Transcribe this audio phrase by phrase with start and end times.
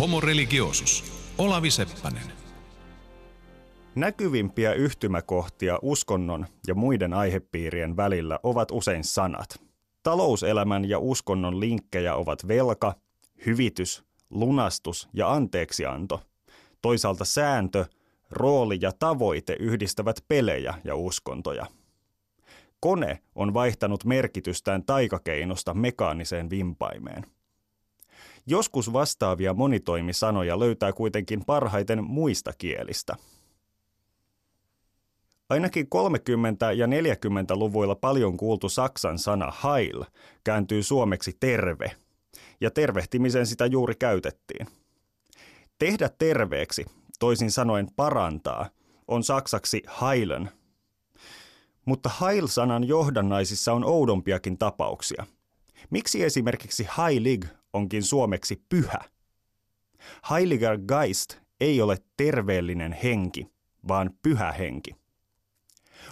[0.00, 1.04] Homo religiosus.
[1.38, 2.22] Olavi Seppänen.
[3.94, 9.62] Näkyvimpiä yhtymäkohtia uskonnon ja muiden aihepiirien välillä ovat usein sanat.
[10.02, 12.94] Talouselämän ja uskonnon linkkejä ovat velka,
[13.46, 16.22] hyvitys, lunastus ja anteeksianto.
[16.82, 17.84] Toisaalta sääntö,
[18.30, 21.66] rooli ja tavoite yhdistävät pelejä ja uskontoja.
[22.80, 27.26] Kone on vaihtanut merkitystään taikakeinosta mekaaniseen vimpaimeen.
[28.46, 33.16] Joskus vastaavia monitoimisanoja löytää kuitenkin parhaiten muista kielistä.
[35.50, 40.04] Ainakin 30- ja 40-luvuilla paljon kuultu saksan sana heil
[40.44, 41.90] kääntyy suomeksi terve,
[42.60, 44.66] ja tervehtimisen sitä juuri käytettiin.
[45.78, 46.86] Tehdä terveeksi,
[47.18, 48.68] toisin sanoen parantaa,
[49.08, 50.50] on saksaksi heilen.
[51.84, 55.26] Mutta heil-sanan johdannaisissa on oudompiakin tapauksia.
[55.90, 58.98] Miksi esimerkiksi heilig onkin suomeksi pyhä?
[60.30, 63.46] Heiliger Geist ei ole terveellinen henki,
[63.88, 64.90] vaan pyhä henki.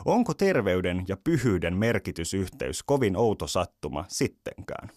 [0.05, 4.91] Onko terveyden ja pyhyyden merkitysyhteys kovin outo sattuma sittenkään?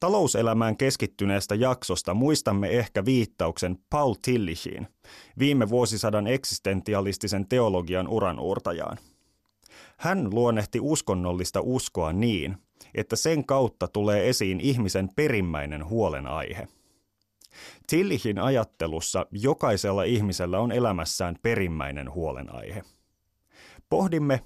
[0.00, 4.88] Talouselämään keskittyneestä jaksosta muistamme ehkä viittauksen Paul Tillichiin,
[5.38, 8.98] viime vuosisadan eksistentialistisen teologian uranuurtajaan.
[9.96, 12.56] Hän luonnehti uskonnollista uskoa niin,
[12.94, 16.68] että sen kautta tulee esiin ihmisen perimmäinen huolenaihe.
[17.86, 22.82] Tillichin ajattelussa jokaisella ihmisellä on elämässään perimmäinen huolenaihe.
[23.90, 24.40] Pohdimme,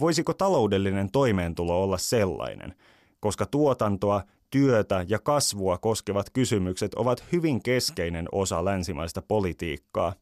[0.00, 2.74] voisiko taloudellinen toimeentulo olla sellainen,
[3.20, 10.14] koska tuotantoa, työtä ja kasvua koskevat kysymykset ovat hyvin keskeinen osa länsimaista politiikkaa,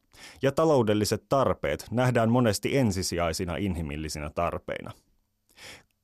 [0.42, 4.92] ja taloudelliset tarpeet nähdään monesti ensisijaisina inhimillisinä tarpeina.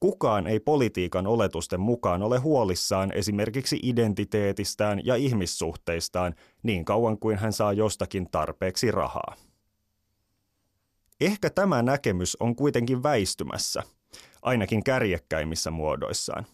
[0.00, 7.52] Kukaan ei politiikan oletusten mukaan ole huolissaan esimerkiksi identiteetistään ja ihmissuhteistaan niin kauan kuin hän
[7.52, 9.36] saa jostakin tarpeeksi rahaa.
[11.20, 13.82] Ehkä tämä näkemys on kuitenkin väistymässä,
[14.42, 16.46] ainakin kärjekkäimmissä muodoissaan.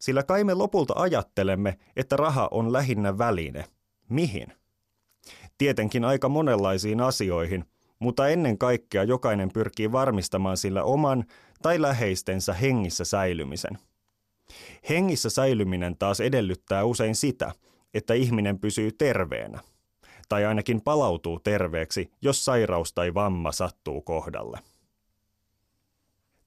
[0.00, 3.64] Sillä kai me lopulta ajattelemme, että raha on lähinnä väline.
[4.08, 4.46] Mihin?
[5.58, 7.64] Tietenkin aika monenlaisiin asioihin,
[7.98, 11.24] mutta ennen kaikkea jokainen pyrkii varmistamaan sillä oman
[11.62, 13.78] tai läheistensä hengissä säilymisen.
[14.88, 17.52] Hengissä säilyminen taas edellyttää usein sitä,
[17.94, 19.60] että ihminen pysyy terveenä,
[20.28, 24.58] tai ainakin palautuu terveeksi, jos sairaus tai vamma sattuu kohdalle.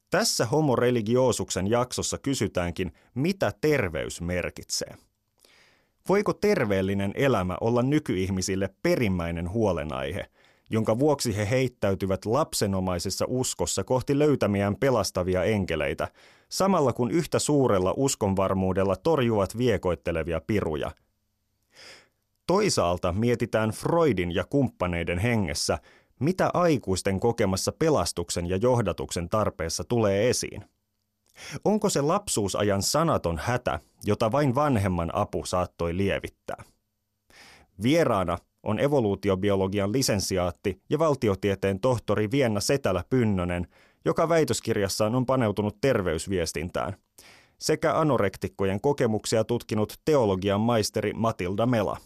[0.10, 4.96] Tässä Homo religiosuksen jaksossa kysytäänkin, mitä terveys merkitsee.
[6.10, 10.26] Voiko terveellinen elämä olla nykyihmisille perimmäinen huolenaihe,
[10.70, 16.08] jonka vuoksi he heittäytyvät lapsenomaisessa uskossa kohti löytämiään pelastavia enkeleitä,
[16.50, 20.92] samalla kun yhtä suurella uskonvarmuudella torjuvat viekoittelevia piruja.
[22.48, 25.78] Toisaalta mietitään Freudin ja kumppaneiden hengessä,
[26.20, 30.66] mitä aikuisten kokemassa pelastuksen ja johdatuksen tarpeessa tulee esiin.
[31.66, 36.64] Onko se lapsuusajan sanaton hätä, jota vain vanhemman apu saattoi lievittää?
[37.84, 43.68] Vieraana on evoluutiobiologian lisensiaatti ja valtiotieteen tohtori Vienna Setälä Pynnönen,
[44.06, 46.94] joka väitöskirjassaan on paneutunut terveysviestintään,
[47.60, 51.98] sekä anorektikkojen kokemuksia tutkinut teologian maisteri Matilda Mela.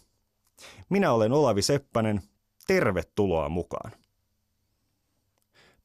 [0.90, 2.22] Minä olen Olavi Seppänen,
[2.68, 3.92] tervetuloa mukaan.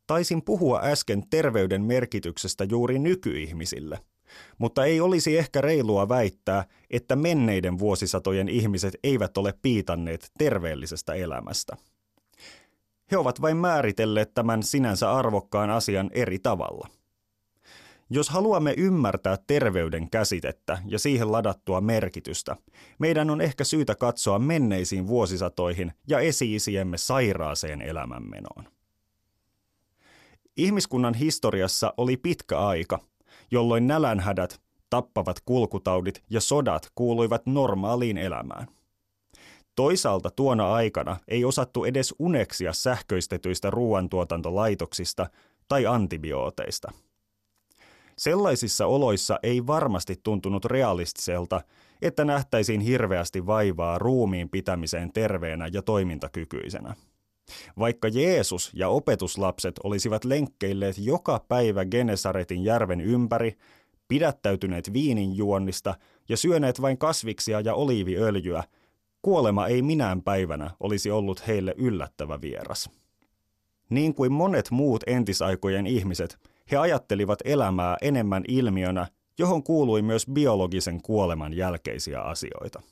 [0.07, 3.99] Taisin puhua äsken terveyden merkityksestä juuri nykyihmisille–
[4.59, 11.77] mutta ei olisi ehkä reilua väittää, että menneiden vuosisatojen ihmiset eivät ole piitanneet terveellisestä elämästä.
[13.11, 16.89] He ovat vain määritelleet tämän sinänsä arvokkaan asian eri tavalla.
[18.11, 22.57] Jos haluamme ymmärtää terveyden käsitettä ja siihen ladattua merkitystä,
[22.99, 28.65] meidän on ehkä syytä katsoa menneisiin vuosisatoihin ja esi-isiemme sairaaseen elämänmenoon.
[30.57, 32.99] Ihmiskunnan historiassa oli pitkä aika–
[33.51, 34.61] jolloin nälänhädät,
[34.91, 38.67] tappavat kulkutaudit ja sodat kuuluivat normaaliin elämään.
[39.75, 45.27] Toisaalta tuona aikana ei osattu edes uneksia sähköistetyistä ruoantuotantolaitoksista
[45.69, 46.93] tai antibiooteista.
[48.19, 51.61] Sellaisissa oloissa ei varmasti tuntunut realistiselta,
[52.03, 56.95] että nähtäisiin hirveästi vaivaa ruumiin pitämiseen terveenä ja toimintakykyisenä.
[57.79, 63.57] Vaikka Jeesus ja opetuslapset olisivat lenkkeilleet joka päivä Genesaretin järven ympäri,
[64.09, 65.95] pidättäytyneet viinin juonnista
[66.29, 68.65] ja syöneet vain kasviksia ja oliiviöljyä,
[69.23, 72.91] kuolema ei minään päivänä olisi ollut heille yllättävä vieras.
[73.91, 76.39] Niin kuin monet muut entisaikojen ihmiset,
[76.71, 79.07] he ajattelivat elämää enemmän ilmiönä,
[79.39, 82.83] johon kuului myös biologisen kuoleman jälkeisiä asioita.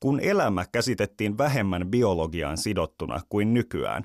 [0.00, 4.04] Kun elämä käsitettiin vähemmän biologiaan sidottuna kuin nykyään,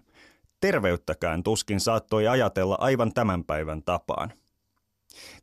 [0.61, 4.33] terveyttäkään tuskin saattoi ajatella aivan tämän päivän tapaan.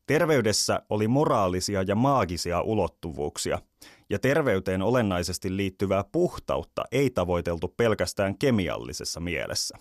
[0.06, 3.58] Terveydessä oli moraalisia ja maagisia ulottuvuuksia,
[4.10, 9.78] ja terveyteen olennaisesti liittyvää puhtautta ei tavoiteltu pelkästään kemiallisessa mielessä.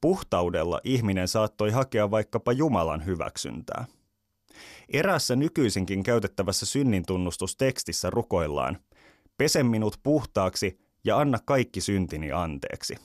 [0.00, 3.84] Puhtaudella ihminen saattoi hakea vaikkapa Jumalan hyväksyntää.
[4.92, 8.78] Erässä nykyisinkin käytettävässä synnintunnustustekstissä rukoillaan,
[9.42, 12.96] pese minut puhtaaksi ja anna kaikki syntini anteeksi.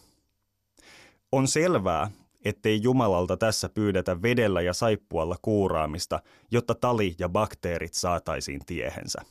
[1.31, 2.11] On selvää,
[2.45, 6.19] ettei Jumalalta tässä pyydetä vedellä ja saippualla kuuraamista,
[6.51, 9.21] jotta tali ja bakteerit saataisiin tiehensä.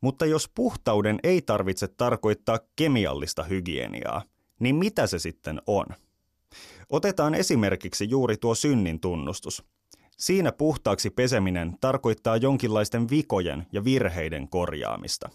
[0.00, 4.22] Mutta jos puhtauden ei tarvitse tarkoittaa kemiallista hygieniaa,
[4.60, 5.86] niin mitä se sitten on?
[6.88, 9.64] Otetaan esimerkiksi juuri tuo synnin tunnustus.
[10.16, 15.30] Siinä puhtaaksi peseminen tarkoittaa jonkinlaisten vikojen ja virheiden korjaamista.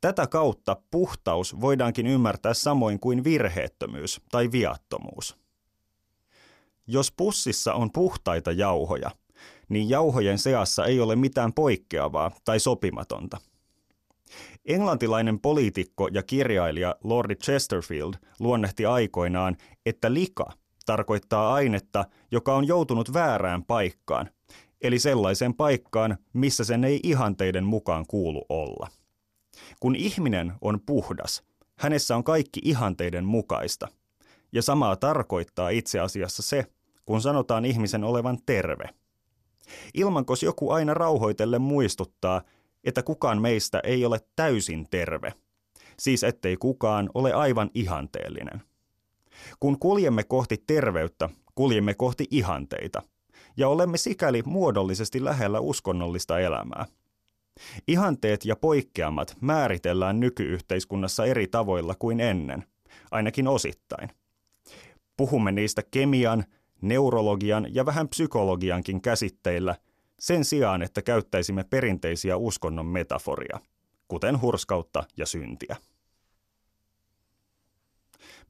[0.00, 5.36] Tätä kautta puhtaus voidaankin ymmärtää samoin kuin virheettömyys tai viattomuus.
[6.86, 9.10] Jos pussissa on puhtaita jauhoja,
[9.68, 13.38] niin jauhojen seassa ei ole mitään poikkeavaa tai sopimatonta–
[14.64, 19.56] Englantilainen poliitikko ja kirjailija Lordi Chesterfield luonnehti aikoinaan,
[19.86, 20.52] että lika
[20.86, 24.30] tarkoittaa ainetta, joka on joutunut väärään paikkaan,
[24.80, 28.88] eli sellaiseen paikkaan, missä sen ei ihanteiden mukaan kuulu olla.
[29.80, 31.42] Kun ihminen on puhdas,
[31.78, 33.88] hänessä on kaikki ihanteiden mukaista.
[34.52, 36.66] Ja samaa tarkoittaa itse asiassa se,
[37.04, 38.84] kun sanotaan ihmisen olevan terve.
[39.94, 42.42] Ilmankos joku aina rauhoitellen muistuttaa,
[42.84, 45.32] että kukaan meistä ei ole täysin terve.
[45.98, 48.62] Siis ettei kukaan ole aivan ihanteellinen.
[49.60, 53.02] Kun kuljemme kohti terveyttä, kuljemme kohti ihanteita,
[53.56, 56.86] ja olemme sikäli muodollisesti lähellä uskonnollista elämää.
[57.88, 62.64] Ihanteet ja poikkeamat määritellään nykyyhteiskunnassa eri tavoilla kuin ennen,
[63.10, 64.10] ainakin osittain.
[65.16, 66.44] Puhumme niistä kemian,
[66.82, 69.76] neurologian ja vähän psykologiankin käsitteillä–
[70.20, 73.60] sen sijaan, että käyttäisimme perinteisiä uskonnon metaforia,
[74.08, 75.76] kuten hurskautta ja syntiä.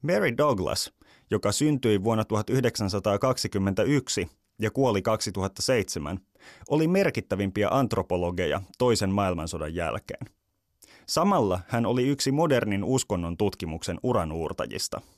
[0.01, 0.93] Mary Douglas,
[1.31, 6.19] joka syntyi vuonna 1921 ja kuoli 2007,
[6.69, 10.25] oli merkittävimpiä antropologeja toisen maailmansodan jälkeen.
[11.05, 15.01] Samalla hän oli yksi modernin uskonnon tutkimuksen uranuurtajista–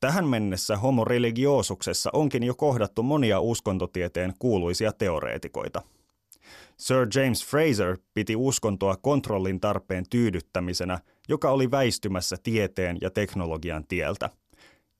[0.00, 5.82] Tähän mennessä homo religioosuksessa onkin jo kohdattu monia uskontotieteen kuuluisia teoreetikoita.
[6.76, 14.30] Sir James Fraser piti uskontoa kontrollin tarpeen tyydyttämisenä, joka oli väistymässä tieteen ja teknologian tieltä.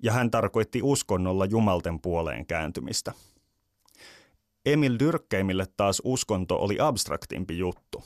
[0.03, 3.13] Ja hän tarkoitti uskonnolla jumalten puoleen kääntymistä.
[4.67, 8.05] Emil Dyrkkeimille taas uskonto oli abstraktimpi juttu.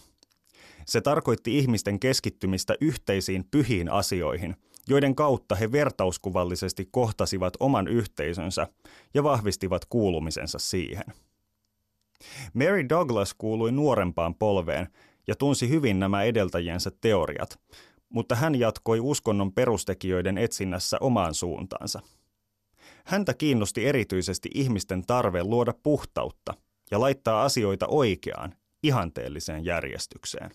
[0.87, 4.57] Se tarkoitti ihmisten keskittymistä yhteisiin pyhiin asioihin–
[4.91, 8.67] joiden kautta he vertauskuvallisesti kohtasivat oman yhteisönsä
[9.15, 11.05] ja vahvistivat kuulumisensa siihen.
[12.55, 14.89] Mary Douglas kuului nuorempaan polveen
[15.27, 17.59] ja tunsi hyvin nämä edeltäjiensä teoriat,
[18.11, 22.01] mutta hän jatkoi uskonnon perustekijöiden etsinnässä omaan suuntaansa.
[23.05, 26.55] Häntä kiinnosti erityisesti ihmisten tarve luoda puhtautta
[26.91, 30.51] ja laittaa asioita oikeaan, ihanteelliseen järjestykseen.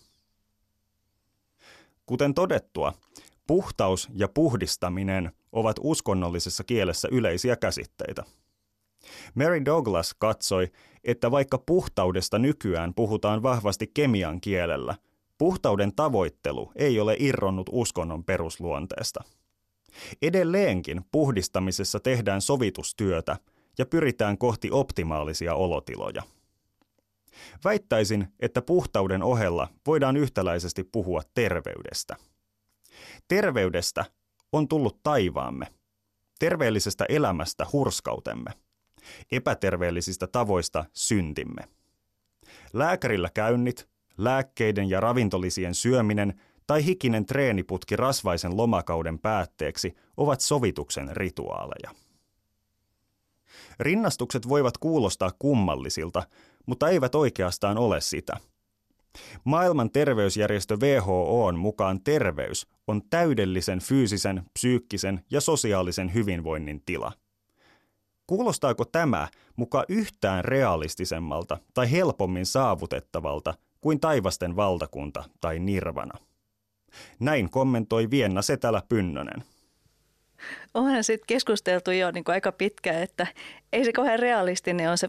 [2.06, 2.92] Kuten todettua,
[3.46, 8.24] Puhtaus ja puhdistaminen ovat uskonnollisessa kielessä yleisiä käsitteitä.
[9.34, 10.68] Mary Douglas katsoi,
[11.04, 14.94] että vaikka puhtaudesta nykyään puhutaan vahvasti kemian kielellä,
[15.38, 19.24] puhtauden tavoittelu ei ole irronnut uskonnon perusluonteesta.
[20.22, 23.36] Edelleenkin puhdistamisessa tehdään sovitustyötä
[23.78, 26.22] ja pyritään kohti optimaalisia olotiloja.
[27.64, 32.16] Väittäisin, että puhtauden ohella voidaan yhtäläisesti puhua terveydestä–
[33.28, 34.04] Terveydestä
[34.52, 35.66] on tullut taivaamme.
[36.38, 38.50] Terveellisestä elämästä hurskautemme.
[39.32, 41.68] Epäterveellisistä tavoista syntimme.
[42.72, 43.88] Lääkärillä käynnit,
[44.18, 51.90] lääkkeiden ja ravintolisien syöminen tai hikinen treeniputki rasvaisen lomakauden päätteeksi ovat sovituksen rituaaleja.
[53.80, 56.22] Rinnastukset voivat kuulostaa kummallisilta,
[56.66, 58.36] mutta eivät oikeastaan ole sitä–
[59.44, 67.12] Maailman terveysjärjestö WHOn mukaan terveys on täydellisen fyysisen, psyykkisen ja sosiaalisen hyvinvoinnin tila.
[68.26, 73.54] Kuulostaako tämä muka yhtään realistisemmalta tai helpommin saavutettavalta
[73.86, 76.18] kuin taivasten valtakunta tai nirvana?
[77.20, 79.44] Näin kommentoi Vienna Setälä Pynnönen.
[80.76, 83.26] Onhan sitten keskusteltu jo niin kuin aika pitkään, että
[83.72, 85.08] ei se kauhean realistinen on se,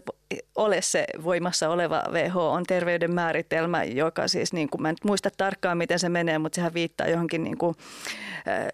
[0.56, 5.30] ole se voimassa oleva WHO on terveyden määritelmä, joka siis, niin kuin, mä en muista
[5.36, 7.74] tarkkaan miten se menee, mutta sehän viittaa johonkin niin kuin,
[8.48, 8.68] äh,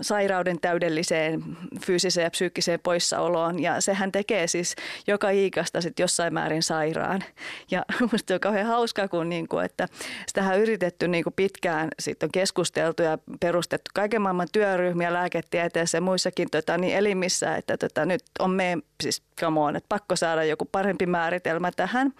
[0.00, 1.42] sairauden täydelliseen
[1.86, 3.62] fyysiseen ja psyykkiseen poissaoloon.
[3.62, 4.76] Ja sehän tekee siis
[5.06, 7.24] joka iikasta sit jossain määrin sairaan.
[7.70, 9.88] Ja musta on kauhean hauska, kun niin kuin, että
[10.26, 15.98] sitähän on yritetty niin kuin pitkään, sitten on keskusteltu ja perustettu kaiken maailman työryhmiä lääketieteessä
[15.98, 20.16] ja muissakin tota, niin elimissä, että tota, nyt on me siis come on, että pakko
[20.16, 22.12] saada joku parempi määritelmä tähän.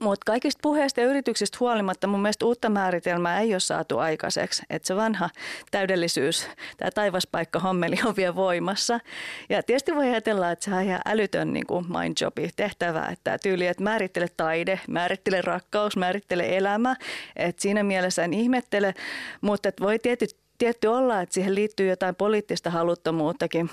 [0.00, 4.62] Mutta kaikista puheista ja yrityksistä huolimatta mun mielestä uutta määritelmää ei ole saatu aikaiseksi.
[4.70, 5.30] Että se vanha
[5.70, 9.00] täydellisyys, tämä taivaspaikka hommeli on vielä voimassa.
[9.48, 13.08] Ja tietysti voi ajatella, että se on ihan älytön niin kuin mindjobi tehtävä.
[13.12, 16.96] Että tyyli, että määrittele taide, määrittele rakkaus, määrittele elämä.
[17.36, 18.94] Että siinä mielessä en ihmettele,
[19.40, 23.70] mutta voi tietysti tietty olla, että siihen liittyy jotain poliittista haluttomuuttakin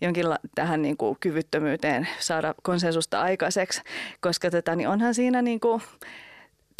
[0.00, 3.82] jonkin tähän niin kuin kyvyttömyyteen saada konsensusta aikaiseksi,
[4.20, 5.82] koska tota, niin onhan siinä niin kuin,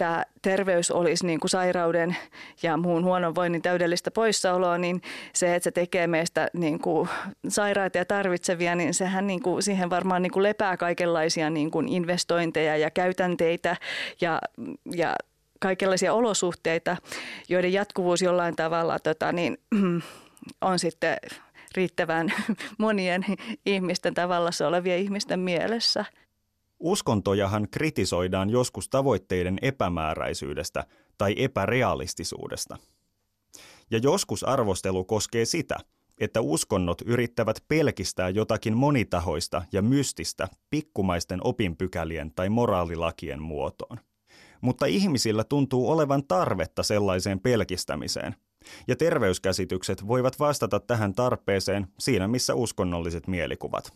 [0.01, 2.17] tämä terveys olisi niin kuin sairauden
[2.63, 7.09] ja muun huonon täydellistä poissaoloa, niin se, että se tekee meistä niin kuin
[7.49, 11.89] sairaita ja tarvitsevia, niin sehän niin kuin, siihen varmaan niin kuin lepää kaikenlaisia niin kuin
[11.89, 13.77] investointeja ja käytänteitä
[14.21, 14.39] ja,
[14.95, 15.17] ja
[15.61, 16.97] kaikenlaisia olosuhteita,
[17.49, 19.59] joiden jatkuvuus jollain tavalla tota, niin,
[20.61, 21.17] on sitten
[21.77, 22.33] riittävän
[22.79, 23.25] monien
[23.67, 26.05] ihmisten tavallassa olevien ihmisten mielessä.
[26.81, 30.85] Uskontojahan kritisoidaan joskus tavoitteiden epämääräisyydestä
[31.19, 32.77] tai epärealistisuudesta.
[33.91, 35.77] Ja joskus arvostelu koskee sitä,
[36.19, 43.99] että uskonnot yrittävät pelkistää jotakin monitahoista ja mystistä pikkumaisten opinpykälien tai moraalilakien muotoon.
[44.61, 48.35] Mutta ihmisillä tuntuu olevan tarvetta sellaiseen pelkistämiseen–
[48.89, 53.93] ja terveyskäsitykset voivat vastata tähän tarpeeseen siinä missä uskonnolliset mielikuvat.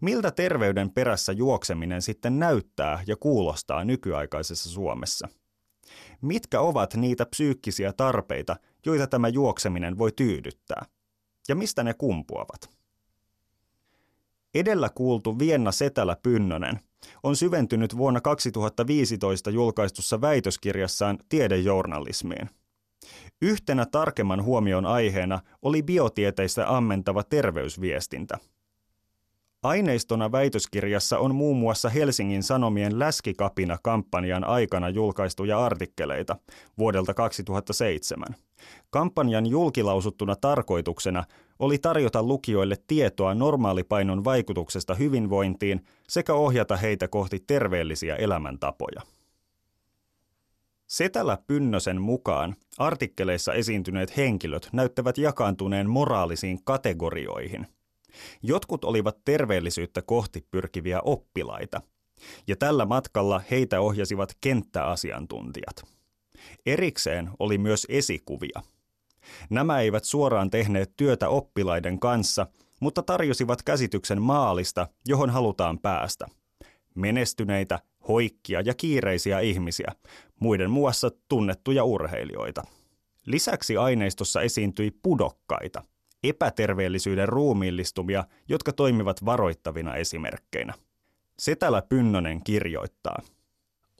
[0.00, 5.28] Miltä terveyden perässä juokseminen sitten näyttää ja kuulostaa nykyaikaisessa Suomessa?
[6.22, 10.86] Mitkä ovat niitä psyykkisiä tarpeita, joita tämä juokseminen voi tyydyttää?
[11.48, 12.70] Ja mistä ne kumpuavat?
[14.54, 16.80] Edellä kuultu Vienna Setälä Pynnönen
[17.22, 22.50] on syventynyt vuonna 2015 julkaistussa väitöskirjassaan tiedejournalismiin–
[23.42, 28.38] Yhtenä tarkemman huomion aiheena oli biotieteistä ammentava terveysviestintä.
[29.62, 36.36] Aineistona väitöskirjassa on muun muassa Helsingin Sanomien Läskikapina-kampanjan aikana julkaistuja artikkeleita
[36.78, 38.28] vuodelta 2007.
[38.90, 41.24] Kampanjan julkilausuttuna tarkoituksena
[41.58, 49.02] oli tarjota lukijoille tietoa normaalipainon vaikutuksesta hyvinvointiin sekä ohjata heitä kohti terveellisiä elämäntapoja.
[50.86, 57.66] Setälä Pynnösen mukaan artikkeleissa esiintyneet henkilöt näyttävät jakaantuneen moraalisiin kategorioihin.
[58.42, 61.80] Jotkut olivat terveellisyyttä kohti pyrkiviä oppilaita,
[62.46, 65.82] ja tällä matkalla heitä ohjasivat kenttäasiantuntijat.
[66.66, 68.62] Erikseen oli myös esikuvia.
[69.50, 72.46] Nämä eivät suoraan tehneet työtä oppilaiden kanssa,
[72.80, 76.26] mutta tarjosivat käsityksen maalista, johon halutaan päästä.
[76.94, 77.78] Menestyneitä,
[78.08, 79.92] hoikkia ja kiireisiä ihmisiä,
[80.40, 82.62] muiden muassa tunnettuja urheilijoita.
[83.26, 85.82] Lisäksi aineistossa esiintyi pudokkaita,
[86.24, 90.74] epäterveellisyyden ruumiillistumia, jotka toimivat varoittavina esimerkkeinä.
[91.38, 93.22] Setälä Pynnönen kirjoittaa.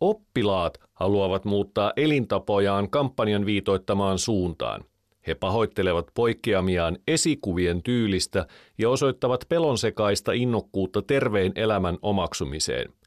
[0.01, 4.85] Oppilaat haluavat muuttaa elintapojaan kampanjan viitoittamaan suuntaan.
[5.27, 8.47] He pahoittelevat poikkeamiaan esikuvien tyylistä
[8.79, 12.93] ja osoittavat pelonsekaista innokkuutta terveen elämän omaksumiseen–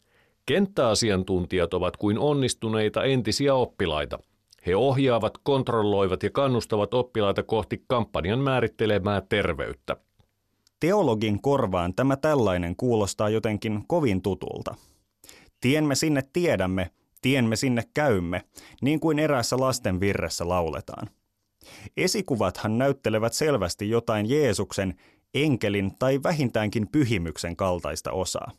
[0.50, 4.20] Kenttäasiantuntijat ovat kuin onnistuneita entisiä oppilaita.
[4.68, 9.98] He ohjaavat, kontrolloivat ja kannustavat oppilaita kohti kampanjan määrittelemää terveyttä.
[10.80, 14.76] Teologin korvaan tämä tällainen kuulostaa jotenkin kovin tutulta.
[15.62, 16.90] Tiemme sinne tiedämme,
[17.22, 18.42] tiemme sinne käymme,
[18.82, 21.10] niin kuin eräässä lasten virressä lauletaan.
[21.98, 24.96] Esikuvathan näyttelevät selvästi jotain Jeesuksen,
[25.34, 28.52] enkelin tai vähintäänkin pyhimyksen kaltaista osaa.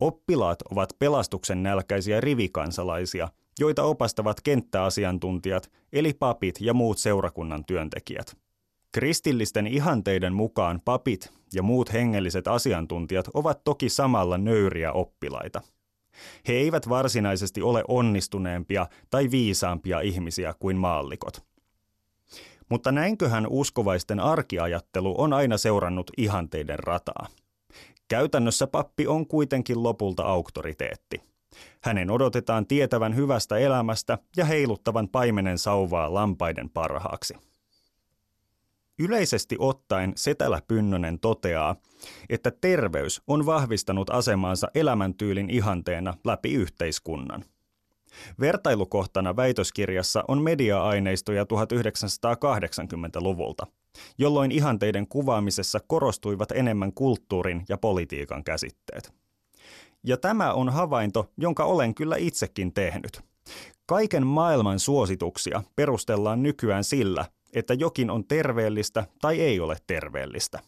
[0.00, 3.28] Oppilaat ovat pelastuksen nälkäisiä rivikansalaisia,
[3.58, 8.36] joita opastavat kenttäasiantuntijat, eli papit ja muut seurakunnan työntekijät.
[8.92, 15.62] Kristillisten ihanteiden mukaan papit ja muut hengelliset asiantuntijat ovat toki samalla nöyriä oppilaita.
[16.48, 21.53] He eivät varsinaisesti ole onnistuneempia tai viisaampia ihmisiä kuin maallikot.
[22.68, 27.26] Mutta näinköhän uskovaisten arkiajattelu on aina seurannut ihanteiden rataa.
[28.08, 31.22] Käytännössä pappi on kuitenkin lopulta auktoriteetti.
[31.80, 37.34] Hänen odotetaan tietävän hyvästä elämästä ja heiluttavan paimenen sauvaa lampaiden parhaaksi.
[38.98, 41.76] Yleisesti ottaen Setälä Pynnönen toteaa,
[42.28, 47.44] että terveys on vahvistanut asemaansa elämäntyylin ihanteena läpi yhteiskunnan.
[48.40, 53.66] Vertailukohtana väitöskirjassa on media-aineistoja 1980-luvulta,
[54.18, 59.12] jolloin ihanteiden kuvaamisessa korostuivat enemmän kulttuurin ja politiikan käsitteet.
[60.04, 63.20] Ja tämä on havainto, jonka olen kyllä itsekin tehnyt.
[63.86, 70.60] Kaiken maailman suosituksia perustellaan nykyään sillä, että jokin on terveellistä tai ei ole terveellistä.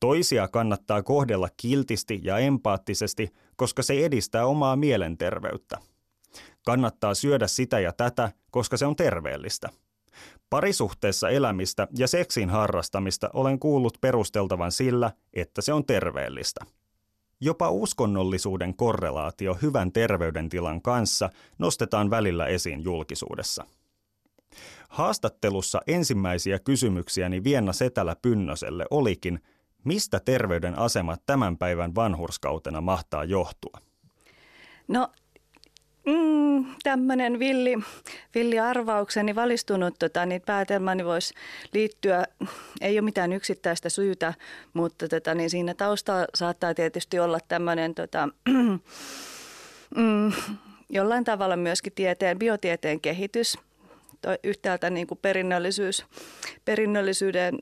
[0.00, 5.78] Toisia kannattaa kohdella kiltisti ja empaattisesti, koska se edistää omaa mielenterveyttä.
[6.64, 9.68] Kannattaa syödä sitä ja tätä, koska se on terveellistä.
[10.50, 16.60] Parisuhteessa elämistä ja seksin harrastamista olen kuullut perusteltavan sillä, että se on terveellistä.
[17.40, 23.64] Jopa uskonnollisuuden korrelaatio hyvän terveydentilan kanssa nostetaan välillä esiin julkisuudessa.
[24.88, 29.40] Haastattelussa ensimmäisiä kysymyksiäni Vienna Setälä Pynnöselle olikin,
[29.84, 33.78] mistä terveyden asema tämän päivän vanhurskautena mahtaa johtua?
[34.88, 35.08] No
[36.06, 37.78] mm, tämmöinen villi,
[38.34, 41.34] villi arvaukseni valistunut tota, niin päätelmäni voisi
[41.72, 42.24] liittyä,
[42.80, 44.34] ei ole mitään yksittäistä syytä,
[44.72, 48.28] mutta tota, niin siinä taustalla saattaa tietysti olla tämmöinen tota,
[49.96, 50.32] mm,
[50.88, 53.58] jollain tavalla myöskin tieteen, biotieteen kehitys,
[54.44, 56.04] yhtäältä niin kuin perinnöllisyys,
[56.64, 57.58] perinnöllisyyden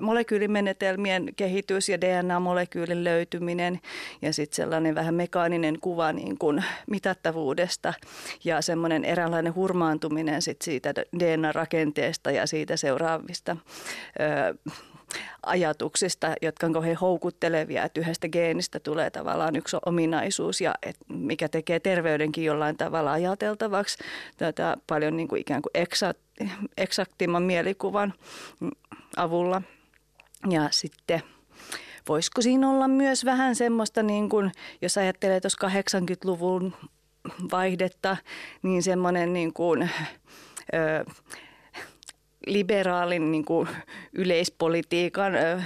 [0.00, 3.80] molekyylimenetelmien kehitys ja DNA-molekyylin löytyminen
[4.22, 7.94] ja sitten sellainen vähän mekaaninen kuva niin kuin mitattavuudesta
[8.44, 13.56] ja semmoinen eräänlainen hurmaantuminen sit siitä DNA-rakenteesta ja siitä seuraavista
[14.20, 14.72] ö,
[15.42, 21.48] ajatuksista, jotka on kauhean houkuttelevia, että yhdestä geenistä tulee tavallaan yksi ominaisuus ja et mikä
[21.48, 23.98] tekee terveydenkin jollain tavalla ajateltavaksi
[24.36, 25.70] tätä paljon niin kuin ikään kuin
[26.76, 28.14] eksaktimman mielikuvan
[29.16, 29.62] avulla.
[30.50, 31.22] Ja sitten
[32.08, 34.52] voisiko siinä olla myös vähän semmoista, niin kuin,
[34.82, 36.74] jos ajattelee tuossa 80-luvun
[37.50, 38.16] vaihdetta,
[38.62, 39.90] niin semmoinen niin kuin,
[40.74, 41.04] ö,
[42.46, 43.68] liberaalin niin kuin
[44.12, 45.62] yleispolitiikan ö,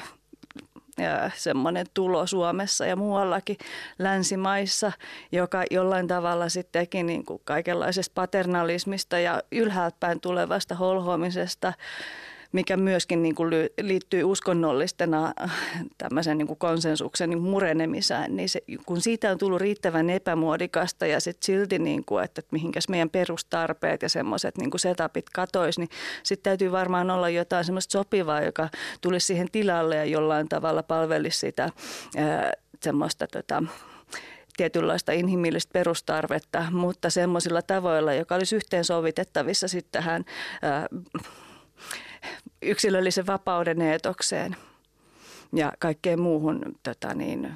[1.34, 3.56] semmoinen tulo Suomessa ja muuallakin
[3.98, 4.92] länsimaissa,
[5.32, 11.72] joka jollain tavalla sittenkin niin kuin kaikenlaisesta paternalismista ja ylhäältä päin tulevasta holhoamisesta
[12.52, 15.52] mikä myöskin niin kuin liittyy uskonnollistena äh,
[15.98, 21.20] tämmöisen niin kuin konsensuksen niin murenemiseen, niin se, kun siitä on tullut riittävän epämuodikasta ja
[21.20, 25.78] sitten silti, niin kuin, että, että mihinkäs meidän perustarpeet ja semmoiset niin kuin setupit katois,
[25.78, 25.88] niin
[26.22, 28.68] sitten täytyy varmaan olla jotain semmoista sopivaa, joka
[29.00, 31.72] tulisi siihen tilalle ja jollain tavalla palvelisi sitä äh,
[32.82, 33.62] semmoista tota,
[34.56, 40.24] tietynlaista inhimillistä perustarvetta, mutta semmoisilla tavoilla, joka olisi yhteensovitettavissa sitten tähän
[40.62, 40.86] ää, äh,
[42.62, 44.56] yksilöllisen vapauden eetokseen
[45.52, 47.52] ja kaikkeen muuhun tota niin,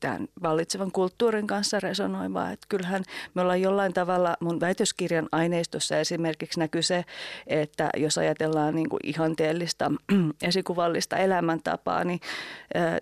[0.00, 2.50] tämän vallitsevan kulttuurin kanssa resonoivaa.
[2.50, 7.04] Että kyllähän me ollaan jollain tavalla, mun väitöskirjan aineistossa esimerkiksi näkyy se,
[7.46, 9.92] että jos ajatellaan niin kuin ihanteellista
[10.42, 12.20] esikuvallista elämäntapaa, niin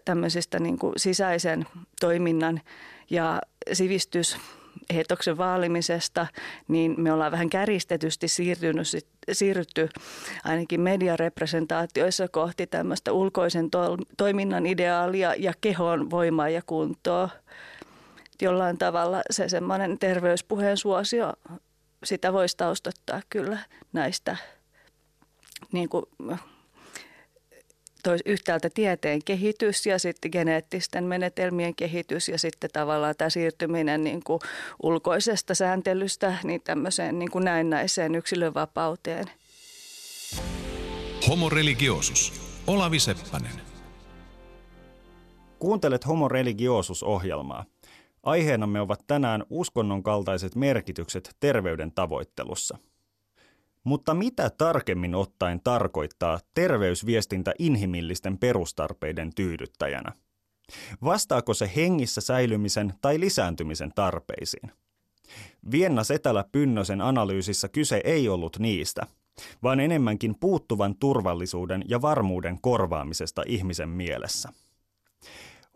[0.05, 1.67] tämmöisistä niin kuin sisäisen
[2.01, 2.61] toiminnan
[3.11, 3.41] ja
[3.73, 4.37] sivistys
[4.90, 6.27] eetoksen vaalimisesta,
[6.68, 8.87] niin me ollaan vähän käristetysti siirtynyt,
[9.33, 9.88] siirrytty
[10.44, 17.29] ainakin mediarepresentaatioissa kohti tämmöistä ulkoisen to, toiminnan ideaalia ja kehon voimaa ja kuntoa.
[18.42, 21.33] Jollain tavalla se semmoinen terveyspuheen suosio,
[22.05, 23.59] sitä voisi taustottaa kyllä
[23.92, 24.37] näistä
[25.72, 26.05] niin kuin
[28.03, 34.25] tois yhtäältä tieteen kehitys ja sitten geneettisten menetelmien kehitys ja sitten tavallaan tämä siirtyminen niin
[34.25, 34.41] kuin
[34.83, 39.27] ulkoisesta sääntelystä niin tämmöiseen niin kuin näennäiseen yksilönvapauteen.
[41.29, 42.33] Homo religiosus.
[42.67, 43.61] Olavi Seppänen.
[45.59, 47.65] Kuuntelet Homo religiosus-ohjelmaa.
[48.23, 52.79] Aiheenamme ovat tänään uskonnon kaltaiset merkitykset terveyden tavoittelussa–
[53.88, 60.12] mutta mitä tarkemmin ottaen tarkoittaa terveysviestintä inhimillisten perustarpeiden tyydyttäjänä?
[61.05, 64.70] Vastaako se hengissä säilymisen tai lisääntymisen tarpeisiin?
[65.70, 69.07] Vienna Setälä Pynnösen analyysissä kyse ei ollut niistä,
[69.62, 74.48] vaan enemmänkin puuttuvan turvallisuuden ja varmuuden korvaamisesta ihmisen mielessä.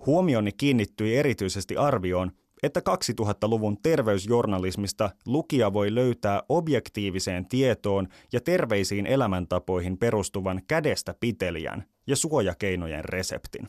[0.07, 9.98] Huomioni kiinnittyi erityisesti arvioon, että 2000-luvun terveysjournalismista lukija voi löytää objektiiviseen tietoon ja terveisiin elämäntapoihin
[9.98, 13.68] perustuvan kädestä pitelijän ja suojakeinojen reseptin.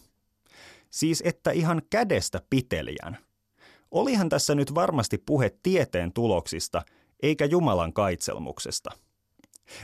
[0.89, 3.17] Siis että ihan kädestä pitelijän.
[3.91, 6.81] Olihan tässä nyt varmasti puhe tieteen tuloksista,
[7.23, 8.91] eikä Jumalan kaitselmuksesta.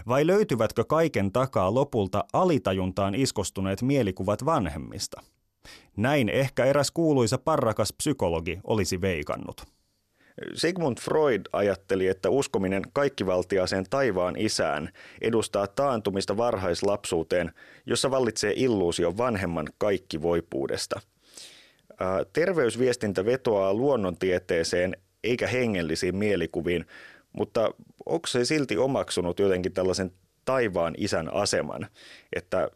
[0.08, 5.22] Vai löytyvätkö kaiken takaa lopulta alitajuntaan iskostuneet mielikuvat vanhemmista?
[5.98, 9.62] Näin ehkä eräs kuuluisa parrakas psykologi olisi veikannut.
[10.54, 14.90] Sigmund Freud ajatteli, että uskominen kaikkivaltiaaseen taivaan isään
[15.22, 17.52] edustaa taantumista varhaislapsuuteen,
[17.86, 21.02] jossa vallitsee illuusio vanhemman kaikkivoipuudesta.
[22.34, 26.86] Terveysviestintä vetoaa luonnontieteeseen eikä hengellisiin mielikuviin,
[27.34, 27.74] mutta
[28.06, 30.12] onko se silti omaksunut jotenkin tällaisen
[30.46, 31.88] taivaan isän aseman,
[32.36, 32.70] että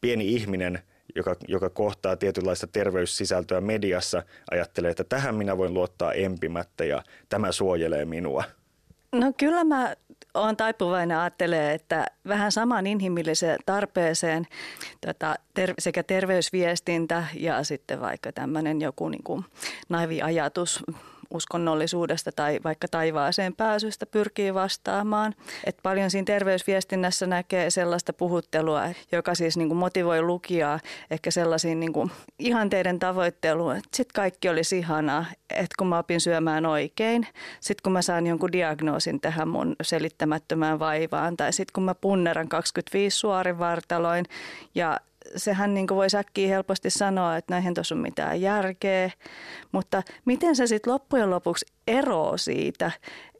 [0.00, 0.82] pieni ihminen,
[1.16, 7.52] joka, joka kohtaa tietynlaista terveyssisältöä mediassa, ajattelee, että tähän minä voin luottaa empimättä ja tämä
[7.52, 8.44] suojelee minua?
[9.12, 9.94] No kyllä mä
[10.34, 14.46] olen taipuvainen ajattelee, että vähän samaan inhimilliseen tarpeeseen
[15.06, 19.44] tota, ter- sekä terveysviestintä ja sitten vaikka tämmöinen joku niin kuin
[19.88, 20.82] naivi ajatus
[21.34, 25.34] uskonnollisuudesta tai vaikka taivaaseen pääsystä pyrkii vastaamaan.
[25.64, 31.80] Et paljon siinä terveysviestinnässä näkee sellaista puhuttelua, joka siis niin kuin motivoi lukijaa ehkä sellaisiin
[31.80, 37.26] niin kuin ihanteiden tavoitteluun, että sitten kaikki olisi ihanaa, että kun mä opin syömään oikein,
[37.60, 42.48] sitten kun mä saan jonkun diagnoosin tähän mun selittämättömään vaivaan tai sitten kun mä punneran
[42.48, 44.24] 25 suorivartaloin
[44.74, 45.00] ja
[45.36, 49.10] sehän niin voi säkkiä helposti sanoa, että näihin tuossa on mitään järkeä,
[49.72, 52.90] mutta miten se sitten loppujen lopuksi eroo siitä,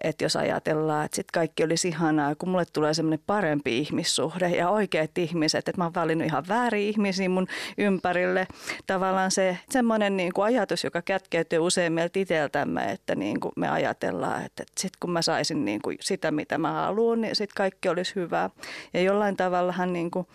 [0.01, 4.69] että jos ajatellaan, että sitten kaikki olisi ihanaa, kun mulle tulee semmoinen parempi ihmissuhde ja
[4.69, 7.47] oikeat ihmiset, että mä oon valinnut ihan väärin ihmisiä mun
[7.79, 8.47] ympärille.
[8.87, 13.69] Tavallaan se semmoinen niin kuin ajatus, joka kätkeytyy usein meiltä itseltämme, että niin kuin me
[13.69, 17.57] ajatellaan, että, että sitten kun mä saisin niin kuin sitä, mitä mä haluan, niin sitten
[17.57, 18.51] kaikki olisi hyvää.
[18.95, 20.27] Ja jollain tavallahan niin kuin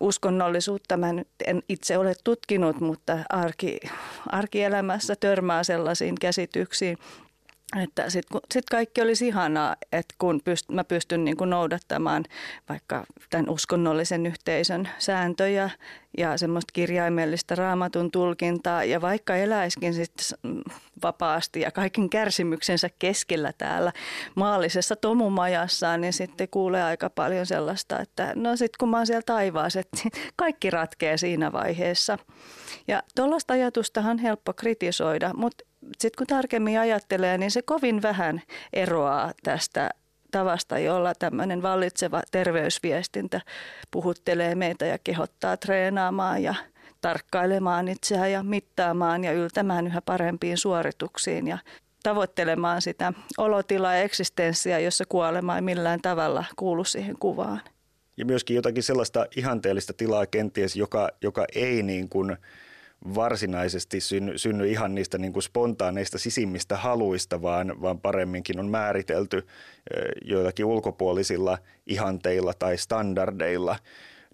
[0.00, 3.80] uskonnollisuutta mä nyt en itse ole tutkinut, mutta arki,
[4.26, 6.98] arkielämässä törmää sellaisiin käsityksiin,
[7.78, 12.24] että sitten sit kaikki olisi ihanaa, että kun pyst, mä pystyn niin kuin noudattamaan
[12.68, 15.70] vaikka tämän uskonnollisen yhteisön sääntöjä
[16.18, 20.26] ja semmoista kirjaimellista raamatun tulkintaa ja vaikka eläiskin sitten
[21.02, 23.92] vapaasti ja kaiken kärsimyksensä keskellä täällä
[24.34, 29.22] maallisessa tomumajassaan, niin sitten kuulee aika paljon sellaista, että no sitten kun mä oon siellä
[29.26, 29.98] taivaassa, että
[30.36, 32.18] kaikki ratkee siinä vaiheessa.
[32.88, 35.64] Ja tuollaista ajatustahan on helppo kritisoida, mutta
[35.98, 39.90] sitten kun tarkemmin ajattelee, niin se kovin vähän eroaa tästä
[40.30, 43.40] tavasta, jolla tämmöinen vallitseva terveysviestintä
[43.90, 46.54] puhuttelee meitä ja kehottaa treenaamaan ja
[47.00, 51.58] tarkkailemaan itseään ja mittaamaan ja yltämään yhä parempiin suorituksiin ja
[52.02, 57.60] tavoittelemaan sitä olotilaa ja eksistenssiä, jossa kuolema ei millään tavalla kuulu siihen kuvaan.
[58.16, 62.36] Ja myöskin jotakin sellaista ihanteellista tilaa kenties, joka, joka ei niin kuin–
[63.14, 69.46] varsinaisesti synny, synny ihan niistä niin kuin spontaaneista sisimmistä haluista, vaan, vaan paremminkin on määritelty
[70.24, 73.76] joillakin ulkopuolisilla ihanteilla tai standardeilla.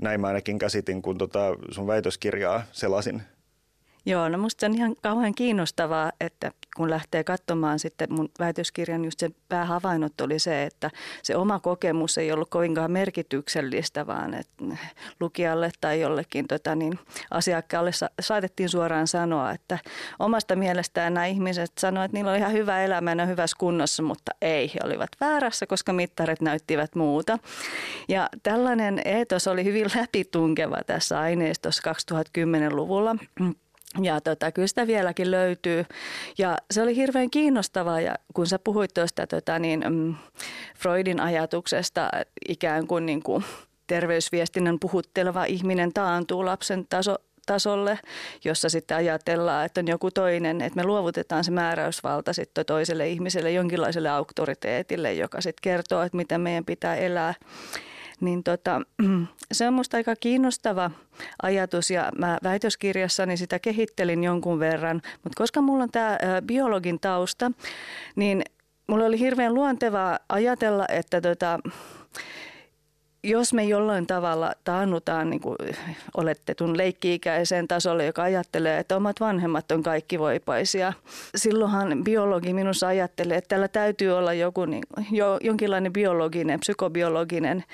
[0.01, 3.23] Näin mä ainakin käsitin, kun tota sun väitöskirjaa selasin.
[4.07, 9.19] Joo, no musta on ihan kauhean kiinnostavaa, että kun lähtee katsomaan sitten mun väitöskirjan, just
[9.21, 10.91] se päähavainnot oli se, että
[11.23, 14.65] se oma kokemus ei ollut kovinkaan merkityksellistä, vaan että
[15.21, 16.99] lukijalle tai jollekin tota niin,
[17.31, 19.79] asiakkaalle sa- saatettiin suoraan sanoa, että
[20.19, 24.33] omasta mielestään nämä ihmiset sanoivat, että niillä oli ihan hyvä elämä ja hyvässä kunnossa, mutta
[24.43, 27.39] ei, he olivat väärässä, koska mittarit näyttivät muuta.
[28.09, 33.17] Ja tällainen eetos oli hyvin läpitunkeva tässä aineistossa 2010-luvulla.
[34.01, 35.85] Ja tota, kyllä sitä vieläkin löytyy.
[36.39, 40.15] Ja se oli hirveän kiinnostavaa, ja kun sä puhuit tuosta tota, niin, mm,
[40.79, 42.11] Freudin ajatuksesta
[42.49, 43.45] ikään kuin, niin kuin
[43.87, 47.99] terveysviestinnän puhutteleva ihminen taantuu lapsen taso, tasolle,
[48.45, 53.51] jossa sitten ajatellaan, että on joku toinen, että me luovutetaan se määräysvalta sitten toiselle ihmiselle,
[53.53, 57.35] jonkinlaiselle auktoriteetille, joka sitten kertoo, että miten meidän pitää elää
[58.23, 58.81] niin tota,
[59.53, 60.91] se on minusta aika kiinnostava
[61.43, 67.53] ajatus ja mä väitöskirjassani sitä kehittelin jonkun verran, mutta koska mulla on tämä biologin tausta,
[68.17, 68.43] niin
[68.87, 71.59] mulla oli hirveän luontevaa ajatella, että tota,
[73.25, 75.57] jos me jollain tavalla taannutaan niin kuin
[76.17, 80.93] olettetun leikki-ikäiseen tasolle, joka ajattelee, että omat vanhemmat on kaikki voipaisia,
[81.35, 87.65] silloinhan biologi minussa ajattelee, että täällä täytyy olla joku, niin, jo, jonkinlainen biologinen, psykobiologinen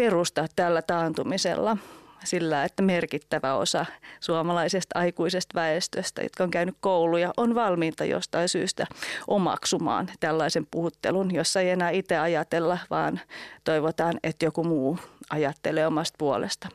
[0.00, 1.76] perusta tällä taantumisella
[2.24, 3.86] sillä, että merkittävä osa
[4.20, 8.86] suomalaisesta aikuisesta väestöstä, jotka on käynyt kouluja, on valmiita jostain syystä
[9.28, 13.20] omaksumaan tällaisen puhuttelun, jossa ei enää itse ajatella, vaan
[13.64, 14.98] toivotaan, että joku muu
[15.30, 16.68] ajattelee omasta puolesta.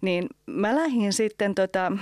[0.00, 1.92] Niin mä lähdin sitten tota,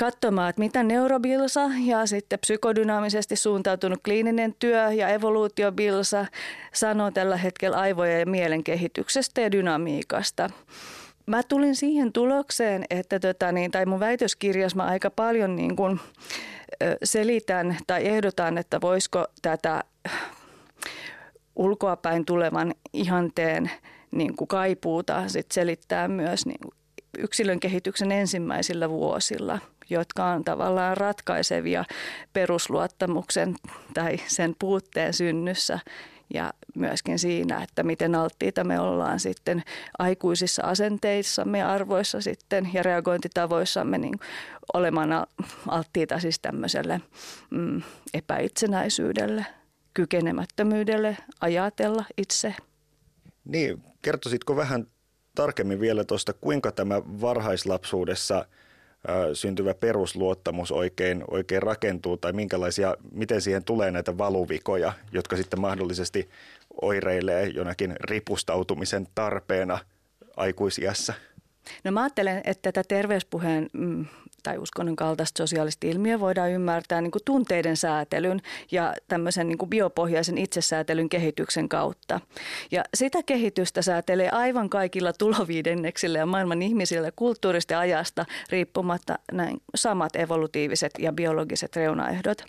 [0.00, 6.26] katsomaan, että mitä neurobilsa ja sitten psykodynaamisesti suuntautunut kliininen työ ja evoluutiobilsa
[6.74, 10.50] sanoo tällä hetkellä aivojen ja mielen kehityksestä ja dynamiikasta.
[11.26, 16.00] Mä tulin siihen tulokseen, että tota, niin, tai mun väitöskirjassa mä aika paljon niin kun,
[17.04, 19.84] selitän tai ehdotan, että voisiko tätä
[21.56, 23.70] ulkoapäin tulevan ihanteen
[24.10, 26.60] niin kuin kaipuuta sit selittää myös niin
[27.18, 29.58] yksilön kehityksen ensimmäisillä vuosilla,
[29.90, 31.84] jotka on tavallaan ratkaisevia
[32.32, 33.54] perusluottamuksen
[33.94, 35.78] tai sen puutteen synnyssä
[36.34, 39.62] ja myöskin siinä, että miten alttiita me ollaan sitten
[39.98, 44.14] aikuisissa asenteissamme arvoissa sitten ja reagointitavoissamme niin
[44.72, 45.26] olemaan
[45.68, 47.00] alttiita siis tämmöiselle
[47.50, 47.82] mm,
[48.14, 49.46] epäitsenäisyydelle,
[49.94, 52.54] kykenemättömyydelle ajatella itse.
[53.44, 54.86] Niin, kertoisitko vähän
[55.34, 58.46] tarkemmin vielä tuosta, kuinka tämä varhaislapsuudessa
[59.32, 66.30] syntyvä perusluottamus oikein, oikein rakentuu tai minkälaisia, miten siihen tulee näitä valuvikoja, jotka sitten mahdollisesti
[66.82, 69.78] oireilee jonakin ripustautumisen tarpeena
[70.36, 71.14] aikuisiässä?
[71.84, 74.06] No mä ajattelen, että tätä terveyspuheen mm,
[74.42, 79.70] tai uskonnon kaltaista sosiaalista ilmiöä voidaan ymmärtää niin kuin tunteiden säätelyn ja tämmöisen niin kuin
[79.70, 82.20] biopohjaisen itsesäätelyn kehityksen kautta.
[82.70, 90.16] Ja sitä kehitystä säätelee aivan kaikilla tuloviidenneksillä ja maailman ihmisillä kulttuurista ajasta riippumatta näin samat
[90.16, 92.42] evolutiiviset ja biologiset reunaehdot.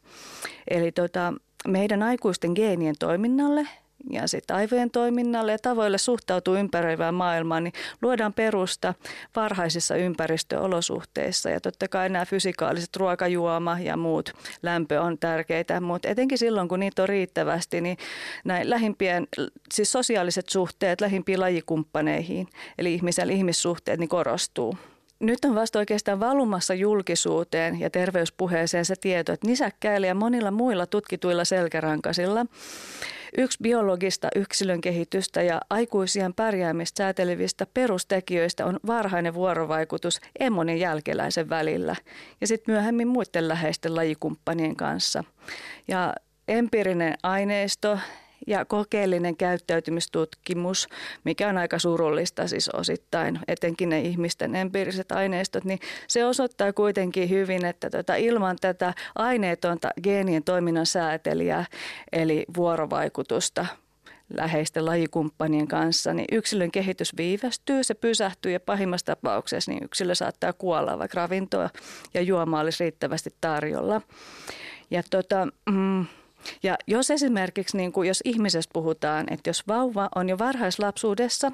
[0.70, 1.34] Eli tota,
[1.68, 3.68] meidän aikuisten geenien toiminnalle
[4.10, 8.94] ja sitten aivojen toiminnalle ja tavoille suhtautuu ympäröivään maailmaan, niin luodaan perusta
[9.36, 11.50] varhaisissa ympäristöolosuhteissa.
[11.50, 16.80] Ja totta kai nämä fysikaaliset ruokajuoma ja muut lämpö on tärkeitä, mutta etenkin silloin, kun
[16.80, 17.98] niitä on riittävästi, niin
[18.46, 19.28] näin lähimpien,
[19.74, 24.78] siis sosiaaliset suhteet lähimpiin lajikumppaneihin, eli ihmisellä ihmissuhteet, niin korostuu.
[25.20, 30.86] Nyt on vasta oikeastaan valumassa julkisuuteen ja terveyspuheeseen se tieto, että nisäkkäillä ja monilla muilla
[30.86, 32.46] tutkituilla selkärankasilla
[33.38, 41.96] Yksi biologista yksilön kehitystä ja aikuisien pärjäämistä säätelevistä perustekijöistä on varhainen vuorovaikutus emonin jälkeläisen välillä
[42.42, 45.24] ja sitten myöhemmin muiden läheisten lajikumppanien kanssa.
[45.88, 46.14] Ja
[46.48, 48.00] empiirinen aineisto
[48.48, 50.88] ja kokeellinen käyttäytymistutkimus,
[51.24, 57.30] mikä on aika surullista siis osittain, etenkin ne ihmisten empiiriset aineistot, niin se osoittaa kuitenkin
[57.30, 61.66] hyvin, että tota, ilman tätä aineetonta geenien toiminnan säätelijää,
[62.12, 63.66] eli vuorovaikutusta
[64.38, 70.54] läheisten lajikumppanien kanssa, niin yksilön kehitys viivästyy, se pysähtyy ja pahimmassa tapauksessa niin yksilö saattaa
[70.54, 71.70] kuolla, vaikka ravintoa
[72.14, 74.02] ja juomaa olisi riittävästi tarjolla.
[74.92, 76.06] Ja tota, mm,
[76.64, 81.52] ja jos esimerkiksi, niin kuin jos ihmisestä puhutaan, että jos vauva on jo varhaislapsuudessa,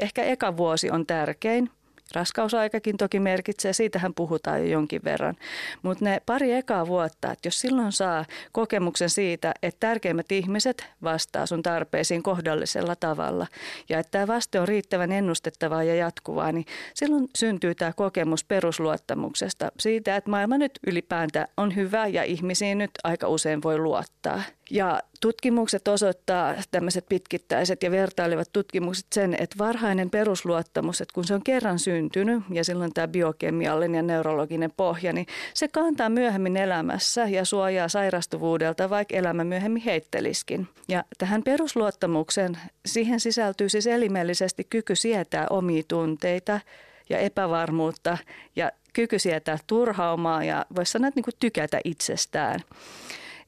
[0.00, 1.70] ehkä eka vuosi on tärkein,
[2.14, 5.36] Raskausaikakin toki merkitsee, siitähän puhutaan jo jonkin verran.
[5.82, 11.46] Mutta ne pari ekaa vuotta, että jos silloin saa kokemuksen siitä, että tärkeimmät ihmiset vastaa
[11.46, 13.46] sun tarpeisiin kohdallisella tavalla
[13.88, 19.72] ja että tämä vaste on riittävän ennustettavaa ja jatkuvaa, niin silloin syntyy tämä kokemus perusluottamuksesta
[19.80, 24.42] siitä, että maailma nyt ylipäätään on hyvä ja ihmisiin nyt aika usein voi luottaa.
[24.70, 31.34] Ja tutkimukset osoittaa, tämmöiset pitkittäiset ja vertailevat tutkimukset sen, että varhainen perusluottamus, että kun se
[31.34, 37.24] on kerran syntynyt ja silloin tämä biokemiallinen ja neurologinen pohja, niin se kantaa myöhemmin elämässä
[37.24, 40.68] ja suojaa sairastuvuudelta, vaikka elämä myöhemmin heitteliskin.
[40.88, 46.60] Ja tähän perusluottamukseen, siihen sisältyy siis elimellisesti kyky sietää omia tunteita
[47.08, 48.18] ja epävarmuutta
[48.56, 52.60] ja kyky sietää turhaumaa ja voisi sanoa, että niin tykätä itsestään.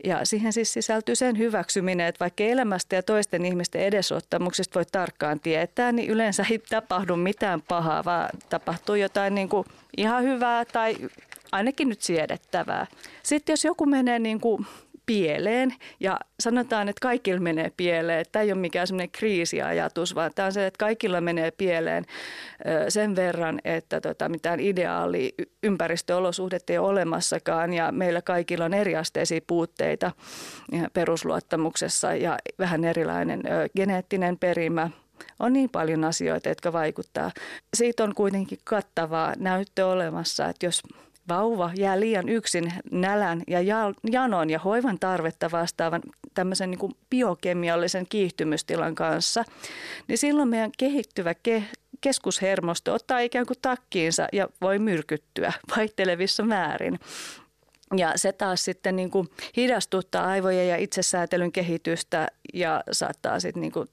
[0.05, 5.41] Ja siihen siis sisältyy sen hyväksyminen, että vaikka elämästä ja toisten ihmisten edesottamuksista voi tarkkaan
[5.41, 9.65] tietää, niin yleensä ei tapahdu mitään pahaa, vaan tapahtuu jotain niin kuin
[9.97, 10.97] ihan hyvää tai
[11.53, 12.87] ainakin nyt siedettävää.
[13.23, 14.67] Sitten jos joku menee niin kuin
[15.07, 18.25] pieleen ja sanotaan, että kaikilla menee pieleen.
[18.33, 22.05] Tämä ei ole mikään semmoinen kriisiajatus, vaan tämä on se, että kaikilla menee pieleen
[22.89, 29.41] sen verran, että tota, mitään ideaali ympäristöolosuhdet ei ole olemassakaan ja meillä kaikilla on eriasteisia
[29.47, 30.13] puutteita
[30.93, 33.43] perusluottamuksessa ja vähän erilainen
[33.77, 34.91] geneettinen perimä
[35.39, 37.31] on niin paljon asioita, jotka vaikuttaa.
[37.75, 40.83] Siitä on kuitenkin kattavaa näyttö olemassa, että jos
[41.29, 43.59] vauva jää liian yksin nälän ja
[44.11, 46.03] janon ja hoivan tarvetta vastaavan
[46.35, 49.45] tämmöisen niin kuin biokemiallisen kiihtymystilan kanssa,
[50.09, 56.99] niin silloin meidän kehittyvä ke- keskushermosto ottaa ikään kuin takkiinsa ja voi myrkyttyä vaihtelevissa määrin.
[57.97, 63.73] Ja se taas sitten niin kuin hidastuttaa aivojen ja itsesäätelyn kehitystä ja saattaa sitten niin
[63.73, 63.89] kuin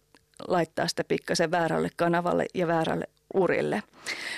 [0.47, 3.83] laittaa sitä pikkasen väärälle kanavalle ja väärälle urille.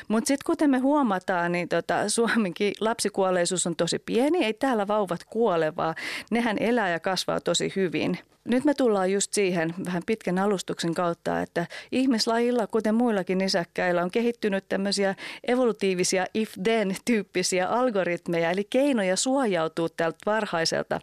[0.08, 4.46] Mutta sitten kuten me huomataan, niin tota, Suomenkin lapsikuolleisuus on tosi pieni.
[4.46, 5.96] Ei täällä vauvat kuole, vaan
[6.32, 8.18] nehän elää ja kasvaa tosi hyvin.
[8.44, 14.12] Nyt me tullaan just siihen vähän pitkän alustuksen kautta, että ihmislajilla, kuten muillakin nisäkkäillä, on
[14.12, 15.16] kehittynyt tämmöisiä
[15.48, 21.00] evolutiivisia if-then-tyyppisiä algoritmeja, eli keinoja suojautua tältä varhaiselta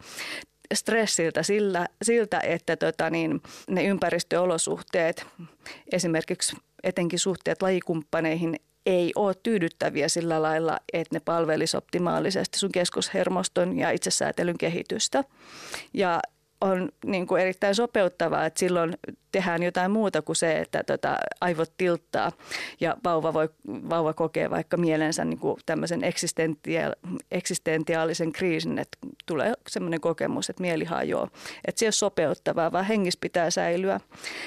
[0.74, 5.26] stressiltä sillä, siltä, että tota niin, ne ympäristöolosuhteet,
[5.92, 13.78] esimerkiksi etenkin suhteet lajikumppaneihin, ei ole tyydyttäviä sillä lailla, että ne palvelisi optimaalisesti sun keskushermoston
[13.78, 15.24] ja itsesäätelyn kehitystä.
[15.94, 16.20] Ja
[16.60, 18.96] on niin kuin erittäin sopeuttavaa, että silloin
[19.32, 22.32] tehdään jotain muuta kuin se, että tota, aivot tilttaa
[22.80, 26.00] ja vauva, voi, vauva kokee vaikka mielensä niin kuin tämmöisen
[27.30, 31.30] eksistentiaalisen kriisin, että tulee semmoinen kokemus, että mieli hajoaa.
[31.64, 34.00] Että se on sopeuttavaa, vaan hengis pitää säilyä.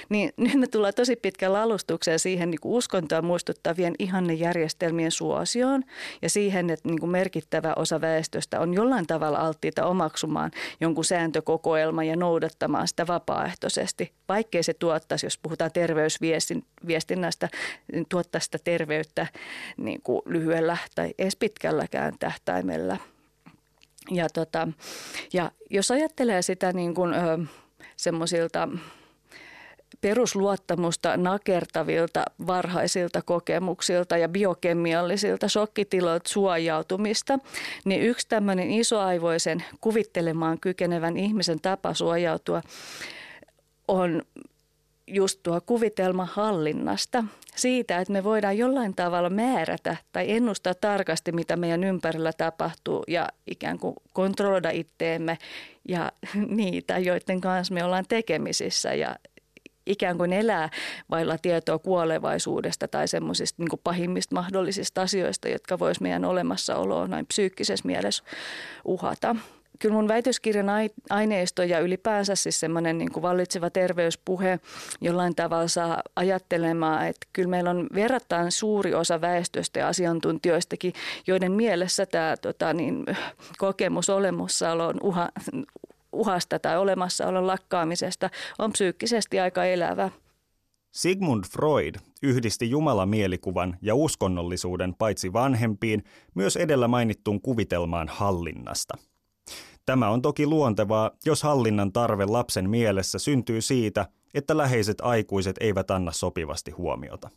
[0.10, 5.84] Niin nyt me tullaan tosi pitkällä alustukseen siihen niin kuin uskontoa muistuttavien ihannejärjestelmien suosioon
[6.22, 12.08] ja siihen, että niin kuin merkittävä osa väestöstä on jollain tavalla alttiita omaksumaan jonkun sääntökokoelman
[12.08, 17.50] ja noudattamaan sitä vapaaehtoisesti, vaikkei se tuottaisi, jos puhutaan terveysviestinnästä,
[17.92, 19.28] niin tuottaa sitä terveyttä
[19.78, 22.98] niin kuin lyhyellä tai edes pitkälläkään tähtäimellä.
[24.12, 24.68] Ja, tota,
[25.34, 27.14] ja jos ajattelee sitä niin kuin,
[27.96, 28.68] semmoisilta
[30.02, 37.40] perusluottamusta nakertavilta varhaisilta kokemuksilta ja biokemiallisilta shokkitiloilta suojautumista,
[37.86, 42.62] niin yksi tämmöinen isoaivoisen kuvittelemaan kykenevän ihmisen tapa suojautua
[43.88, 44.22] on
[45.12, 47.24] just tuo kuvitelma hallinnasta.
[47.56, 53.30] Siitä, että me voidaan jollain tavalla määrätä tai ennustaa tarkasti, mitä meidän ympärillä tapahtuu ja
[53.48, 55.38] ikään kuin kontrolloida itteemme
[55.88, 56.12] ja
[56.48, 59.16] niitä, joiden kanssa me ollaan tekemisissä ja
[59.86, 60.70] ikään kuin elää
[61.10, 67.88] vailla tietoa kuolevaisuudesta tai semmoisista niin pahimmista mahdollisista asioista, jotka vois meidän olemassaoloa noin psyykkisessä
[67.88, 68.24] mielessä
[68.86, 69.36] uhata
[69.82, 70.68] kyllä mun väitöskirjan
[71.10, 74.60] aineisto ja ylipäänsä siis semmoinen niin vallitseva terveyspuhe
[75.02, 80.94] jollain tavalla saa ajattelemaan, että kyllä meillä on verrattain suuri osa väestöstä ja asiantuntijoistakin,
[81.28, 83.06] joiden mielessä tämä tota, niin,
[83.58, 85.30] kokemus olemassaolon uha,
[86.12, 90.10] uhasta tai olemassaolon lakkaamisesta on psyykkisesti aika elävä.
[90.92, 96.04] Sigmund Freud yhdisti jumalamielikuvan ja uskonnollisuuden paitsi vanhempiin,
[96.36, 98.98] myös edellä mainittuun kuvitelmaan hallinnasta–
[99.86, 105.92] Tämä on toki luontevaa, jos hallinnan tarve lapsen mielessä syntyy siitä, että läheiset aikuiset eivät
[105.92, 107.30] anna sopivasti huomiota.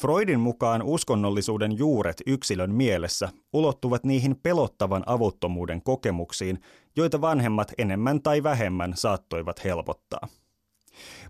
[0.00, 6.60] Freudin mukaan uskonnollisuuden juuret yksilön mielessä ulottuvat niihin pelottavan avuttomuuden kokemuksiin,
[6.96, 10.28] joita vanhemmat enemmän tai vähemmän saattoivat helpottaa.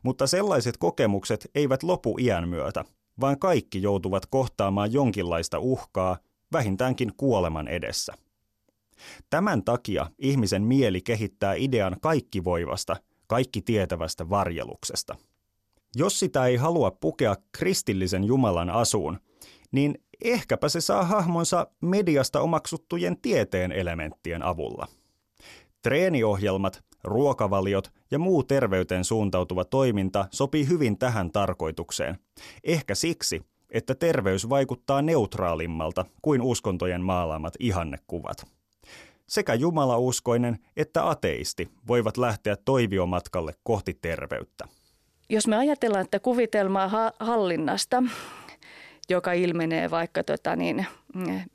[0.02, 2.84] Mutta sellaiset kokemukset eivät lopu iän myötä,
[3.20, 6.18] vaan kaikki joutuvat kohtaamaan jonkinlaista uhkaa,
[6.52, 8.14] vähintäänkin kuoleman edessä.
[9.30, 15.16] Tämän takia ihmisen mieli kehittää idean kaikki voivasta, kaikki tietävästä varjeluksesta.
[15.96, 19.20] Jos sitä ei halua pukea kristillisen Jumalan asuun,
[19.72, 24.86] niin ehkäpä se saa hahmonsa mediasta omaksuttujen tieteen elementtien avulla.
[25.82, 32.18] Treeniohjelmat, ruokavaliot ja muu terveyteen suuntautuva toiminta sopii hyvin tähän tarkoitukseen.
[32.64, 38.53] Ehkä siksi, että terveys vaikuttaa neutraalimmalta kuin uskontojen maalaamat ihannekuvat.
[39.26, 44.68] Sekä jumalauskoinen että ateisti voivat lähteä toiviomatkalle kohti terveyttä.
[45.28, 48.02] Jos me ajatellaan, että kuvitelmaa hallinnasta,
[49.08, 50.86] joka ilmenee vaikka tota niin,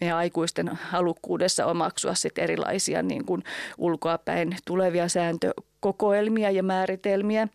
[0.02, 3.44] meidän aikuisten halukkuudessa omaksua sit erilaisia niin kuin
[3.78, 7.48] ulkoapäin tulevia sääntökokoelmia ja määritelmiä.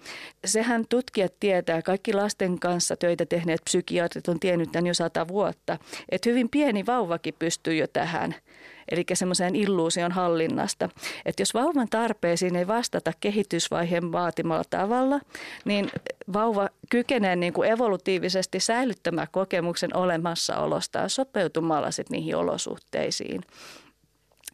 [0.45, 5.79] Sehän tutkijat tietää, kaikki lasten kanssa töitä tehneet psykiatrit on tiennyt tämän jo sata vuotta,
[6.09, 8.35] että hyvin pieni vauvakin pystyy jo tähän–
[8.91, 10.89] eli semmoiseen illuusion hallinnasta.
[11.27, 15.21] Että jos vauvan tarpeisiin ei vastata kehitysvaiheen vaatimalla tavalla,
[15.65, 15.91] niin
[16.33, 23.43] vauva kykenee niin kuin evolutiivisesti säilyttämään kokemuksen olemassaolosta ja sopeutumalla sit niihin olosuhteisiin.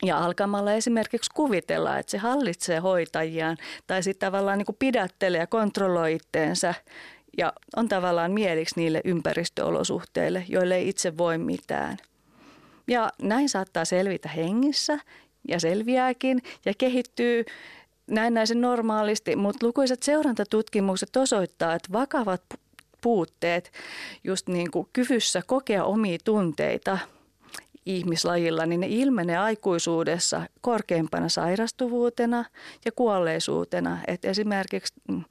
[0.03, 5.47] Ja alkamalla esimerkiksi kuvitella, että se hallitsee hoitajiaan tai sitten tavallaan niin kuin pidättelee ja
[5.47, 6.75] kontrolloi itteensä
[7.39, 11.97] ja on tavallaan mieliksi niille ympäristöolosuhteille, joille ei itse voi mitään–
[12.89, 14.99] ja näin saattaa selvitä hengissä
[15.49, 17.45] ja selviääkin ja kehittyy
[18.07, 22.43] näennäisen normaalisti, mutta lukuisat seurantatutkimukset osoittaa, että vakavat
[23.01, 23.73] puutteet
[24.25, 26.99] just niin kuin kyvyssä kokea omia tunteita
[27.87, 32.45] ihmislajilla, niin ne ilmenee aikuisuudessa korkeimpana sairastuvuutena
[32.85, 33.99] ja kuolleisuutena.
[34.07, 35.25] Et esimerkiksi mm,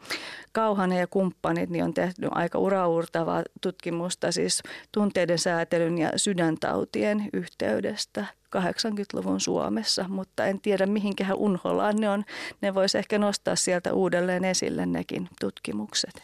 [0.51, 8.25] Kauhanen ja kumppanit niin on tehnyt aika uraurtavaa tutkimusta siis tunteiden säätelyn ja sydäntautien yhteydestä
[8.57, 12.25] 80-luvun Suomessa, mutta en tiedä mihinkähän unholaan ne on.
[12.61, 16.21] Ne voisi ehkä nostaa sieltä uudelleen esille nekin tutkimukset.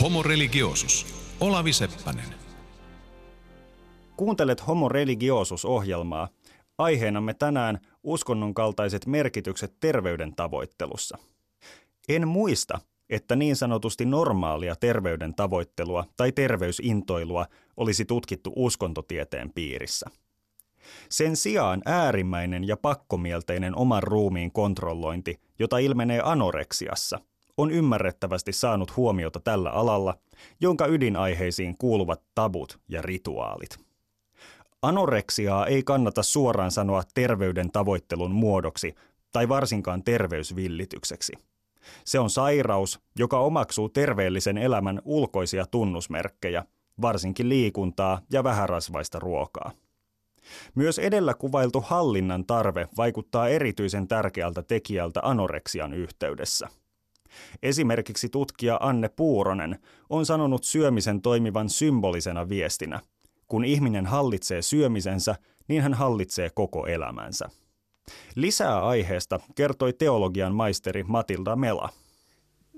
[0.00, 1.06] Homo religiosus.
[1.40, 2.45] Olavi Seppänen.
[4.16, 6.28] Kuuntelet Homo religiosus-ohjelmaa.
[6.78, 11.18] Aiheenamme tänään uskonnon kaltaiset merkitykset terveyden tavoittelussa.
[12.08, 12.78] En muista,
[13.10, 17.46] että niin sanotusti normaalia terveyden tavoittelua tai terveysintoilua
[17.76, 20.10] olisi tutkittu uskontotieteen piirissä.
[21.08, 27.18] Sen sijaan äärimmäinen ja pakkomielteinen oman ruumiin kontrollointi, jota ilmenee anoreksiassa,
[27.56, 30.14] on ymmärrettävästi saanut huomiota tällä alalla,
[30.60, 33.85] jonka ydinaiheisiin kuuluvat tabut ja rituaalit.
[34.82, 38.94] Anoreksiaa ei kannata suoraan sanoa terveyden tavoittelun muodoksi
[39.32, 41.32] tai varsinkaan terveysvillitykseksi.
[42.04, 46.64] Se on sairaus, joka omaksuu terveellisen elämän ulkoisia tunnusmerkkejä,
[47.00, 49.72] varsinkin liikuntaa ja vähärasvaista ruokaa.
[50.74, 56.68] Myös edellä kuvailtu hallinnan tarve vaikuttaa erityisen tärkeältä tekijältä anoreksian yhteydessä.
[57.62, 59.78] Esimerkiksi tutkija Anne Puuronen
[60.10, 63.00] on sanonut syömisen toimivan symbolisena viestinä–
[63.48, 65.34] kun ihminen hallitsee syömisensä,
[65.68, 67.48] niin hän hallitsee koko elämänsä.
[68.34, 71.88] Lisää aiheesta kertoi teologian maisteri Matilda Mela.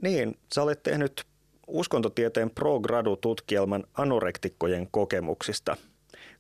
[0.03, 1.25] Niin, sä olet tehnyt
[1.67, 5.77] uskontotieteen pro-gradu-tutkielman anorektikkojen kokemuksista.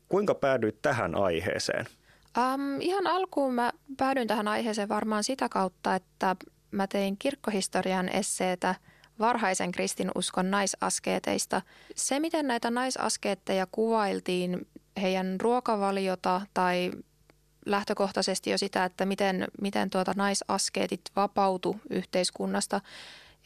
[0.08, 1.86] Kuinka päädyit tähän aiheeseen?
[2.38, 6.36] Um, ihan alkuun mä päädyin tähän aiheeseen varmaan sitä kautta, että
[6.70, 8.74] mä tein kirkkohistorian esseetä–
[9.18, 11.62] varhaisen kristinuskon naisaskeeteista.
[11.94, 14.66] Se, miten näitä naisaskeetteja kuvailtiin,
[15.00, 16.90] heidän ruokavaliota tai
[17.66, 22.80] lähtökohtaisesti jo sitä, että miten, miten tuota naisaskeetit vapautu yhteiskunnasta.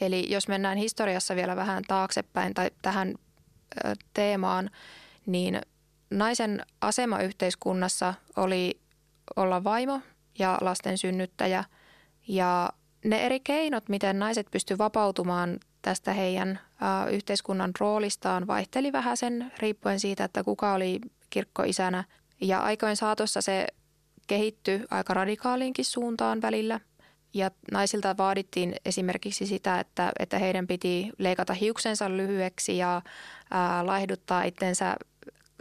[0.00, 3.14] Eli jos mennään historiassa vielä vähän taaksepäin tai tähän
[4.14, 4.70] teemaan,
[5.26, 5.60] niin
[6.10, 8.80] naisen asema yhteiskunnassa oli
[9.36, 10.00] olla vaimo
[10.38, 11.64] ja lasten synnyttäjä
[12.28, 12.70] ja
[13.04, 16.48] ne eri keinot, miten naiset pystyivät vapautumaan tästä heidän
[16.82, 21.00] ä, yhteiskunnan roolistaan, vaihteli vähän sen riippuen siitä, että kuka oli
[21.30, 22.04] kirkkoisänä.
[22.40, 23.66] Ja aikojen saatossa se
[24.26, 26.80] kehittyi aika radikaaliinkin suuntaan välillä.
[27.34, 33.02] Ja naisilta vaadittiin esimerkiksi sitä, että, että heidän piti leikata hiuksensa lyhyeksi ja
[33.50, 34.96] ää, laihduttaa itsensä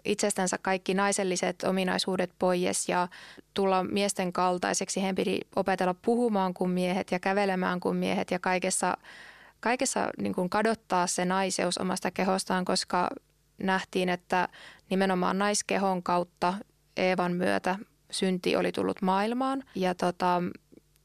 [0.05, 3.07] itsestänsä kaikki naiselliset ominaisuudet pois ja
[3.53, 5.01] tulla miesten kaltaiseksi.
[5.01, 8.97] Heidän piti opetella puhumaan kuin miehet ja kävelemään kuin miehet ja kaikessa,
[9.59, 13.09] kaikessa niin kuin kadottaa se naiseus omasta kehostaan, koska
[13.57, 14.47] nähtiin, että
[14.89, 16.53] nimenomaan naiskehon kautta
[16.97, 17.75] Eevan myötä
[18.11, 19.63] synti oli tullut maailmaan.
[19.75, 20.43] Ja tota,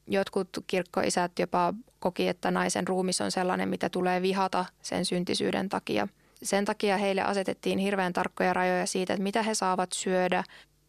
[0.07, 6.07] jotkut kirkkoisät jopa koki, että naisen ruumis on sellainen, mitä tulee vihata sen syntisyyden takia–
[6.43, 10.43] sen takia heille asetettiin hirveän tarkkoja rajoja siitä, että mitä he saavat syödä,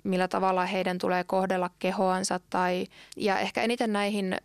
[0.04, 2.86] millä tavalla heidän tulee kohdella kehoansa tai,
[3.16, 4.36] ja ehkä eniten näihin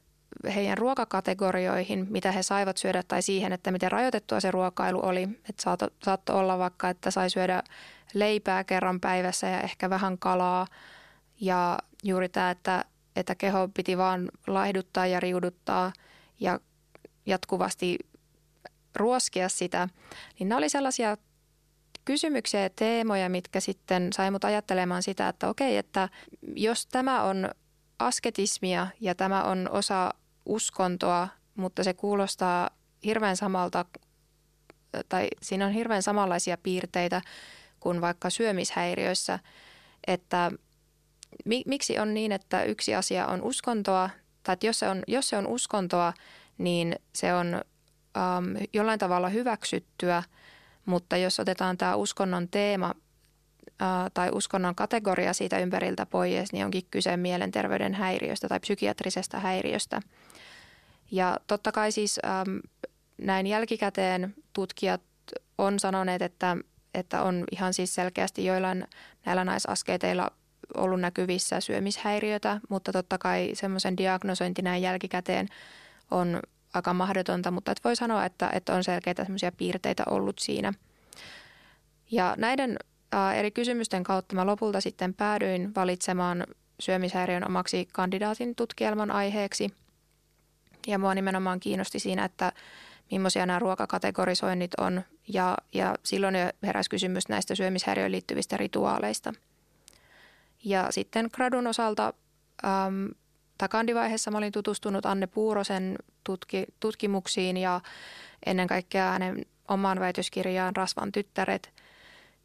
[0.55, 5.23] heidän ruokakategorioihin, mitä he saivat syödä tai siihen, että miten rajoitettua se ruokailu oli.
[5.23, 7.63] Että saattoi saatto olla vaikka, että sai syödä
[8.13, 10.67] leipää kerran päivässä ja ehkä vähän kalaa
[11.41, 12.85] ja juuri tämä, että,
[13.15, 15.93] että keho piti vaan laihduttaa ja riuduttaa
[16.39, 16.59] ja
[17.25, 17.97] jatkuvasti
[18.95, 19.89] ruoskia sitä,
[20.39, 21.17] niin ne oli sellaisia
[22.05, 26.09] kysymyksiä ja teemoja, mitkä sitten sai mut ajattelemaan sitä, että okei, että
[26.55, 27.49] jos tämä on
[27.99, 30.13] asketismia ja tämä on osa
[30.45, 32.69] uskontoa, mutta se kuulostaa
[33.05, 33.85] hirveän samalta,
[35.09, 37.21] tai siinä on hirveän samanlaisia piirteitä
[37.79, 39.39] kuin vaikka syömishäiriöissä,
[40.07, 40.51] että
[41.65, 44.09] miksi on niin, että yksi asia on uskontoa,
[44.43, 46.13] tai että jos se on, jos se on uskontoa,
[46.57, 47.61] niin se on
[48.17, 50.23] ähm, jollain tavalla hyväksyttyä,
[50.85, 52.93] mutta jos otetaan tämä uskonnon teema
[53.81, 60.01] äh, tai uskonnon kategoria siitä ympäriltä pois, niin onkin kyse mielenterveyden häiriöstä tai psykiatrisesta häiriöstä.
[61.11, 62.57] Ja totta kai siis ähm,
[63.17, 65.01] näin jälkikäteen tutkijat
[65.57, 66.57] on sanoneet, että,
[66.93, 68.87] että on ihan siis selkeästi joillain
[69.25, 70.31] näillä naisasketeilla
[70.77, 75.47] ollut näkyvissä syömishäiriötä, mutta totta kai semmoisen diagnosointi näin jälkikäteen
[76.11, 76.39] on
[76.73, 80.73] aika mahdotonta, mutta et voi sanoa, että, että on selkeitä semmoisia piirteitä ollut siinä.
[82.11, 82.77] Ja näiden
[83.11, 86.47] ää, eri kysymysten kautta mä lopulta sitten päädyin valitsemaan
[86.79, 89.73] syömishäiriön omaksi kandidaatin tutkielman aiheeksi.
[90.87, 92.51] Ja mua nimenomaan kiinnosti siinä, että
[93.11, 95.01] millaisia nämä ruokakategorisoinnit on.
[95.27, 99.33] Ja, ja silloin jo heräsi kysymys näistä syömishäiriöön liittyvistä rituaaleista.
[100.63, 102.13] Ja sitten gradun osalta
[102.65, 103.09] äm,
[103.63, 107.81] tai kandivaiheessa mä olin tutustunut Anne Puurosen tutki, tutkimuksiin ja
[108.45, 111.71] ennen kaikkea hänen omaan väitöskirjaan Rasvan tyttäret.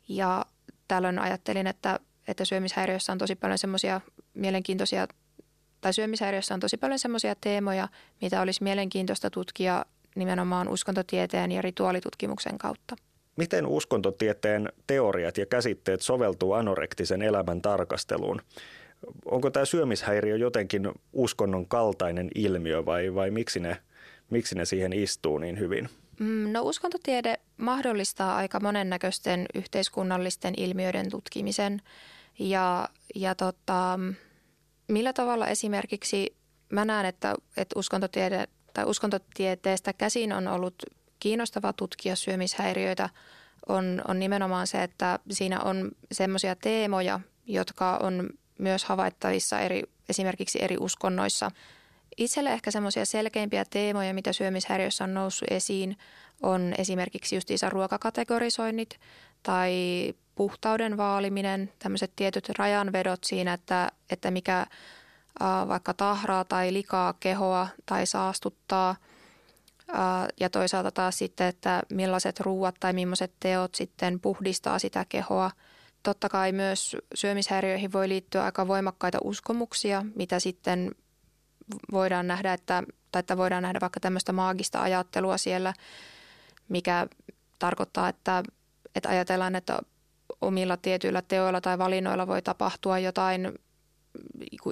[0.09, 0.47] Ja
[0.89, 4.01] tällöin ajattelin, että, että syömishäiriössä on tosi paljon semmoisia
[4.35, 5.09] mielenkiintoisia,
[5.81, 7.89] tai syömishäiriössä on tosi paljon semmoisia teemoja,
[8.21, 12.97] mitä olisi mielenkiintoista tutkia nimenomaan uskontotieteen ja rituaalitutkimuksen kautta.
[13.37, 18.43] Miten uskontotieteen teoriat ja käsitteet soveltuu anorektisen elämän tarkasteluun?
[19.25, 23.77] Onko tämä syömishäiriö jotenkin uskonnon kaltainen ilmiö vai, vai miksi, ne,
[24.31, 25.89] miksi ne siihen istuu niin hyvin?
[26.21, 31.83] Mm, no uskontotiede mahdollistaa aika monennäköisten yhteiskunnallisten ilmiöiden tutkimisen
[32.39, 34.01] ja, ja tota,
[34.89, 36.37] millä tavalla esimerkiksi
[36.73, 40.75] mä näen, että, että uskontotiede tai uskontotieteestä käsin on ollut
[41.21, 43.09] kiinnostava tutkia syömishäiriöitä
[43.69, 50.59] on, on nimenomaan se, että siinä on semmoisia teemoja, jotka on myös havaittavissa eri, esimerkiksi
[50.63, 51.51] eri uskonnoissa.
[52.17, 55.97] Itselle ehkä semmoisia selkeimpiä teemoja, mitä syömishäiriössä on noussut esiin,
[56.43, 59.01] on esimerkiksi justiinsa ruokakategorisoinnit
[59.43, 59.73] tai
[60.35, 64.67] puhtauden vaaliminen, tämmöiset tietyt rajanvedot siinä, että, että mikä
[65.69, 68.97] vaikka tahraa tai likaa kehoa tai saastuttaa–
[70.41, 75.51] ja toisaalta taas sitten, että millaiset ruuat tai millaiset teot sitten puhdistaa sitä kehoa.
[76.09, 80.91] Totta kai myös syömishäiriöihin voi liittyä aika voimakkaita uskomuksia, mitä sitten
[81.93, 82.83] voidaan nähdä, että,
[83.13, 85.75] tai että voidaan nähdä vaikka tämmöistä maagista ajattelua siellä,
[86.69, 87.07] mikä
[87.59, 88.43] tarkoittaa, että,
[88.95, 89.79] että ajatellaan, että
[90.41, 93.59] omilla tietyillä teoilla tai valinnoilla voi tapahtua jotain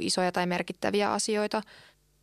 [0.01, 1.63] isoja tai merkittäviä asioita.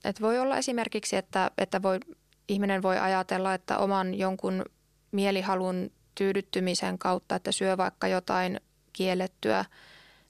[0.03, 1.99] Että voi olla esimerkiksi, että, että voi
[2.47, 4.65] ihminen voi ajatella, että oman jonkun
[5.11, 8.59] mielihalun tyydyttymisen kautta, että syö vaikka jotain
[8.93, 9.65] kiellettyä,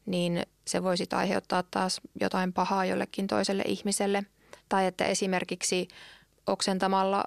[0.06, 4.24] niin se voisi aiheuttaa taas jotain pahaa jollekin toiselle ihmiselle.
[4.70, 5.88] Tai että esimerkiksi
[6.48, 7.24] oksentamalla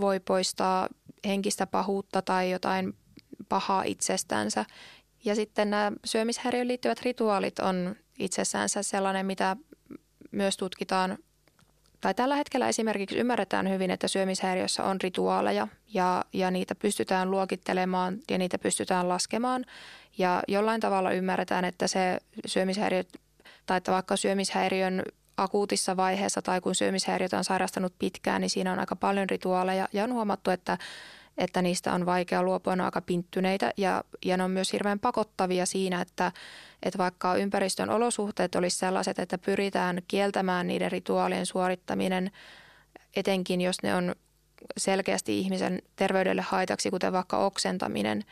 [0.00, 0.88] voi poistaa
[1.26, 2.96] henkistä pahuutta tai jotain
[3.48, 4.64] pahaa itsestänsä.
[5.24, 9.56] Ja sitten nämä syömishäiriöön liittyvät rituaalit on itsessänsä sellainen, mitä
[10.30, 11.18] myös tutkitaan
[12.00, 18.18] tai tällä hetkellä esimerkiksi ymmärretään hyvin, että syömishäiriössä on rituaaleja ja, ja niitä pystytään luokittelemaan
[18.30, 19.64] ja niitä pystytään laskemaan.
[20.18, 23.02] Ja jollain tavalla ymmärretään, että se syömishäiriö
[23.66, 25.02] tai että vaikka syömishäiriön
[25.36, 30.04] akuutissa vaiheessa tai kun syömishäiriötä on sairastanut pitkään, niin siinä on aika paljon rituaaleja ja
[30.04, 30.78] on huomattu, että
[31.40, 34.98] että niistä on vaikea luopua, ne on aika pinttyneitä ja, ja ne on myös hirveän
[34.98, 36.32] pakottavia siinä, että,
[36.82, 42.30] että vaikka ympäristön olosuhteet olisi sellaiset, että pyritään kieltämään niiden rituaalien suorittaminen,
[43.16, 44.14] etenkin jos ne on
[44.76, 48.24] selkeästi ihmisen terveydelle haitaksi, kuten vaikka oksentaminen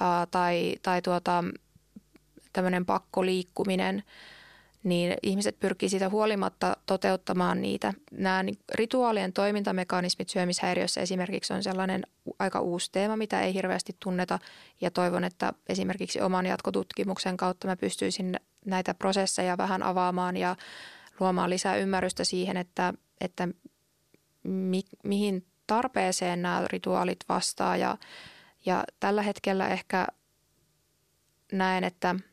[0.00, 1.44] ää, tai, tai tuota,
[2.52, 4.02] tämmöinen pakkoliikkuminen–
[4.86, 7.94] niin ihmiset pyrkii siitä huolimatta toteuttamaan niitä.
[8.12, 12.06] Nämä rituaalien toimintamekanismit syömishäiriössä esimerkiksi on sellainen
[12.38, 14.38] aika uusi teema, mitä ei hirveästi tunneta
[14.80, 20.56] ja toivon, että esimerkiksi oman jatkotutkimuksen kautta mä pystyisin näitä prosesseja vähän avaamaan ja
[21.20, 23.48] luomaan lisää ymmärrystä siihen, että, että
[24.42, 27.96] mi, mihin tarpeeseen nämä rituaalit vastaa ja,
[28.66, 30.06] ja tällä hetkellä ehkä
[31.52, 32.14] näen, että–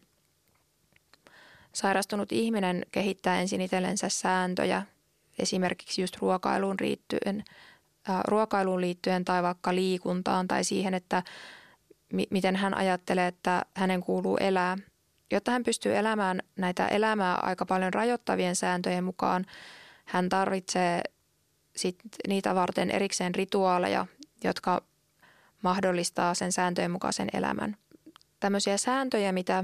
[1.73, 4.83] Sairastunut ihminen kehittää ensin itsellensä sääntöjä,
[5.39, 7.43] esimerkiksi just ruokailuun liittyen,
[8.09, 11.23] äh, ruokailuun liittyen tai vaikka liikuntaan tai siihen, että
[12.13, 14.77] mi- miten hän ajattelee, että hänen kuuluu elää.
[15.31, 19.45] Jotta hän pystyy elämään näitä elämää aika paljon rajoittavien sääntöjen mukaan,
[20.05, 21.01] hän tarvitsee
[21.75, 24.05] sit niitä varten erikseen rituaaleja,
[24.43, 24.81] jotka
[25.61, 27.77] mahdollistaa sen sääntöjen mukaisen elämän.
[28.39, 29.63] Tämmöisiä sääntöjä, mitä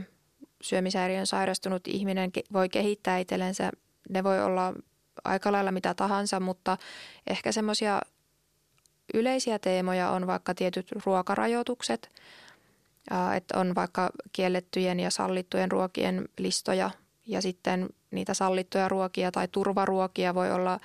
[0.62, 3.72] syömishäiriön sairastunut ihminen voi kehittää itsellensä.
[4.10, 4.74] Ne voi olla
[5.24, 6.78] aika lailla mitä tahansa, mutta
[7.28, 8.02] ehkä semmoisia
[9.14, 12.12] yleisiä teemoja on vaikka tietyt ruokarajoitukset,
[13.36, 16.92] että on vaikka kiellettyjen ja sallittujen ruokien listoja
[17.26, 20.80] ja sitten niitä sallittuja ruokia tai turvaruokia voi olla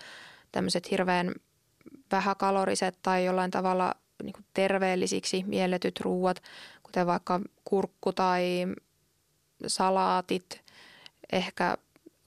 [0.53, 1.35] tämmöiset hirveän
[2.13, 6.43] vähäkaloriset tai jollain tavalla niin terveellisiksi mielletyt ruuat,
[6.83, 8.67] kuten vaikka kurkku tai
[9.67, 10.61] salaatit,
[11.33, 11.77] ehkä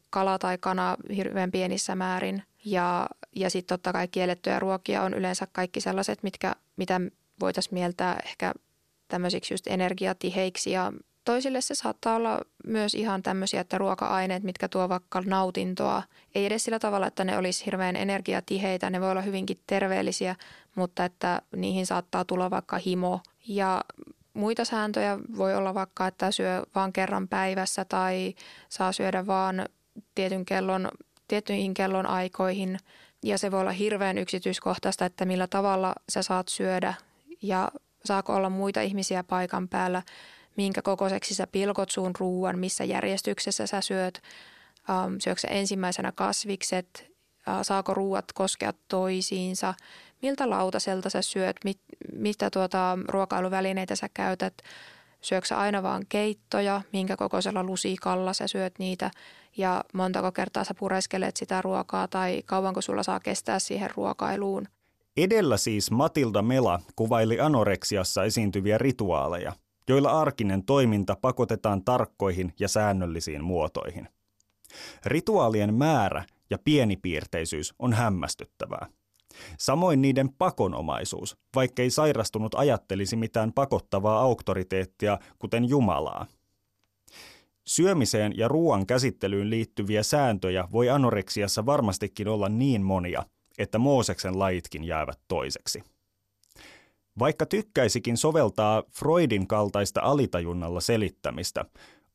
[0.10, 2.44] kala tai kana hirveän pienissä määrin.
[2.66, 7.02] Ja, ja sitten totta kai kiellettyjä ruokia on yleensä kaikki sellaiset, mitkä, mitä
[7.40, 8.54] voitaisiin mieltää ehkä
[9.08, 10.94] tämmöisiksi just energiatiheiksi ja
[11.28, 16.04] Toisille se saattaa olla myös ihan tämmöisiä, että ruoka-aineet, mitkä tuo vaikka nautintoa,
[16.36, 20.36] ei edes sillä tavalla, että ne olisi hirveän energiatiheitä, ne voi olla hyvinkin terveellisiä,
[20.76, 23.20] mutta että niihin saattaa tulla vaikka himo.
[23.48, 23.84] Ja
[24.38, 25.18] muita sääntöjä.
[25.38, 28.34] Voi olla vaikka, että syö vain kerran päivässä tai
[28.70, 29.66] saa syödä vaan
[30.16, 30.92] tietyn kellon,
[31.28, 32.78] tiettyihin kellon aikoihin.
[33.24, 36.94] Ja se voi olla hirveän yksityiskohtaista, että millä tavalla sä saat syödä
[37.42, 37.72] ja
[38.06, 40.02] saako olla muita ihmisiä paikan päällä,
[40.58, 44.22] minkä kokoiseksi sä pilkot suun ruuan, missä järjestyksessä sä syöt,
[44.90, 47.12] ähm, syöksä ensimmäisenä kasvikset,
[47.48, 49.74] äh, saako ruuat koskea toisiinsa,
[50.22, 51.80] miltä lautaselta sä syöt, mit,
[52.13, 54.53] mitä tuota ruokailuvälineitä sä käytät,
[55.22, 59.11] syöksä aina vaan keittoja, minkä kokoisella lusikalla sä syöt niitä
[59.57, 64.68] ja montako kertaa sä pureskelet sitä ruokaa tai kauanko sulla saa kestää siihen ruokailuun.
[65.18, 69.53] Edellä siis Matilda Mela kuvaili anoreksiassa esiintyviä rituaaleja,
[69.88, 74.07] joilla arkinen toiminta pakotetaan tarkkoihin ja säännöllisiin muotoihin.
[75.05, 78.88] Rituaalien määrä ja pienipiirteisyys on hämmästyttävää.
[79.58, 86.26] Samoin niiden pakonomaisuus, vaikkei sairastunut ajattelisi mitään pakottavaa auktoriteettia, kuten Jumalaa.
[87.68, 93.24] Syömiseen ja ruoan käsittelyyn liittyviä sääntöjä voi anoreksiassa varmastikin olla niin monia,
[93.58, 95.84] että Mooseksen lajitkin jäävät toiseksi.
[97.20, 101.66] Vaikka tykkäisikin soveltaa Freudin kaltaista alitajunnalla selittämistä,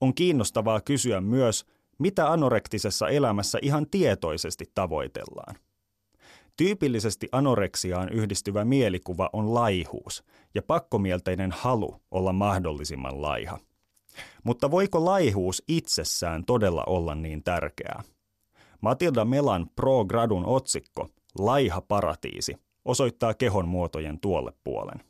[0.00, 1.64] on kiinnostavaa kysyä myös,
[1.98, 5.56] mitä anorektisessa elämässä ihan tietoisesti tavoitellaan.
[6.56, 10.24] Tyypillisesti anoreksiaan yhdistyvä mielikuva on laihuus
[10.54, 13.58] ja pakkomielteinen halu olla mahdollisimman laiha.
[14.44, 18.02] Mutta voiko laihuus itsessään todella olla niin tärkeää?
[18.80, 25.00] Matilda Melan Pro Gradun otsikko Laiha paratiisi osoittaa kehon muotojen tuolle puolen.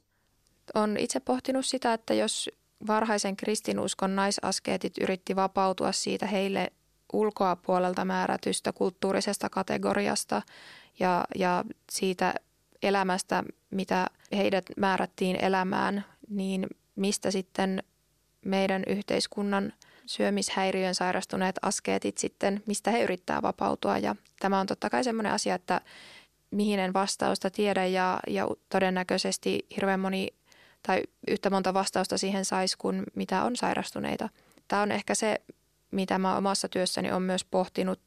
[0.74, 2.50] On itse pohtinut sitä, että jos
[2.86, 6.72] varhaisen kristinuskon naisaskeetit yritti vapautua siitä heille
[7.12, 10.42] ulkoa puolelta määrätystä kulttuurisesta kategoriasta
[10.98, 12.34] ja, ja siitä
[12.82, 16.66] elämästä, mitä heidät määrättiin elämään, niin
[16.96, 17.82] mistä sitten
[18.44, 19.72] meidän yhteiskunnan
[20.06, 23.98] syömishäiriön sairastuneet askeetit sitten, mistä he yrittää vapautua.
[23.98, 25.80] Ja tämä on totta kai sellainen asia, että
[26.50, 30.28] mihin en vastausta tiedä ja, ja todennäköisesti hirveän moni
[30.86, 34.28] tai yhtä monta vastausta siihen saisi kuin mitä on sairastuneita.
[34.68, 35.40] Tämä on ehkä se,
[35.90, 38.00] mitä mä omassa työssäni on myös pohtinut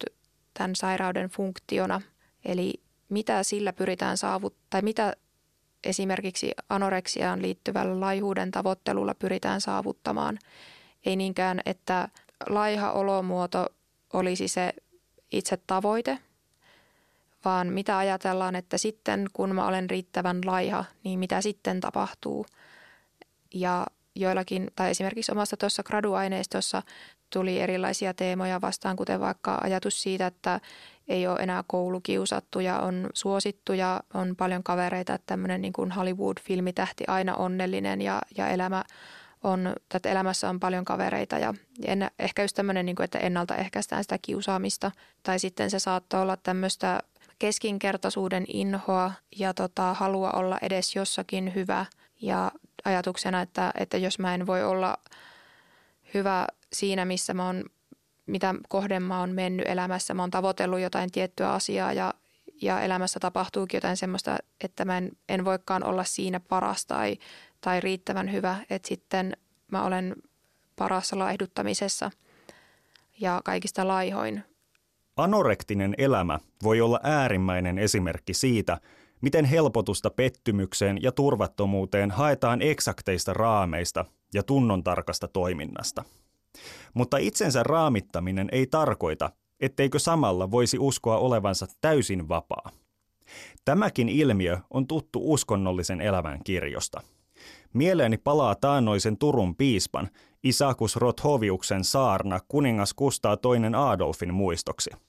[0.53, 2.01] tämän sairauden funktiona.
[2.45, 2.73] Eli
[3.09, 5.15] mitä sillä pyritään saavuttaa, tai mitä
[5.83, 10.39] esimerkiksi anoreksiaan liittyvällä laihuuden tavoittelulla pyritään saavuttamaan.
[11.05, 12.09] Ei niinkään, että
[12.49, 13.67] laiha olomuoto
[14.13, 14.73] olisi se
[15.31, 16.19] itse tavoite,
[17.45, 22.45] vaan mitä ajatellaan, että sitten kun mä olen riittävän laiha, niin mitä sitten tapahtuu.
[23.53, 26.83] Ja joillakin, tai esimerkiksi omassa tuossa graduaineistossa
[27.29, 30.59] tuli erilaisia teemoja vastaan, kuten vaikka ajatus siitä, että
[31.07, 35.91] ei ole enää koulukiusattu ja on suosittu ja on paljon kavereita, että tämmöinen niin kuin
[35.91, 38.83] Hollywood-filmitähti aina onnellinen ja, ja elämä
[39.43, 41.53] on, että elämässä on paljon kavereita ja
[41.85, 44.91] en, ehkä just tämmöinen, niin kuin, että ennaltaehkäistään sitä kiusaamista.
[45.23, 46.99] Tai sitten se saattaa olla tämmöistä
[47.39, 51.85] keskinkertaisuuden inhoa ja tota, halua olla edes jossakin hyvä
[52.21, 52.51] ja
[52.85, 54.97] ajatuksena, että, että jos mä en voi olla
[56.13, 57.65] hyvä siinä, missä mä oon,
[58.25, 62.13] mitä kohden mä oon mennyt elämässä, mä oon tavoitellut jotain tiettyä asiaa ja,
[62.61, 67.17] ja elämässä tapahtuukin jotain semmoista, että mä en, en voikaan olla siinä paras tai,
[67.61, 69.37] tai riittävän hyvä, että sitten
[69.71, 70.15] mä olen
[70.75, 72.11] parassa laihduttamisessa
[73.19, 74.43] ja kaikista laihoin
[75.17, 78.77] Anorektinen elämä voi olla äärimmäinen esimerkki siitä,
[79.21, 86.03] miten helpotusta pettymykseen ja turvattomuuteen haetaan eksakteista raameista ja tunnontarkasta toiminnasta.
[86.93, 92.71] Mutta itsensä raamittaminen ei tarkoita, etteikö samalla voisi uskoa olevansa täysin vapaa.
[93.65, 97.01] Tämäkin ilmiö on tuttu uskonnollisen elämän kirjosta.
[97.73, 100.09] Mieleeni palaa taannoisen Turun piispan
[100.43, 104.89] Isakus Rothoviuksen saarna kuningas Kustaa toinen Adolfin muistoksi–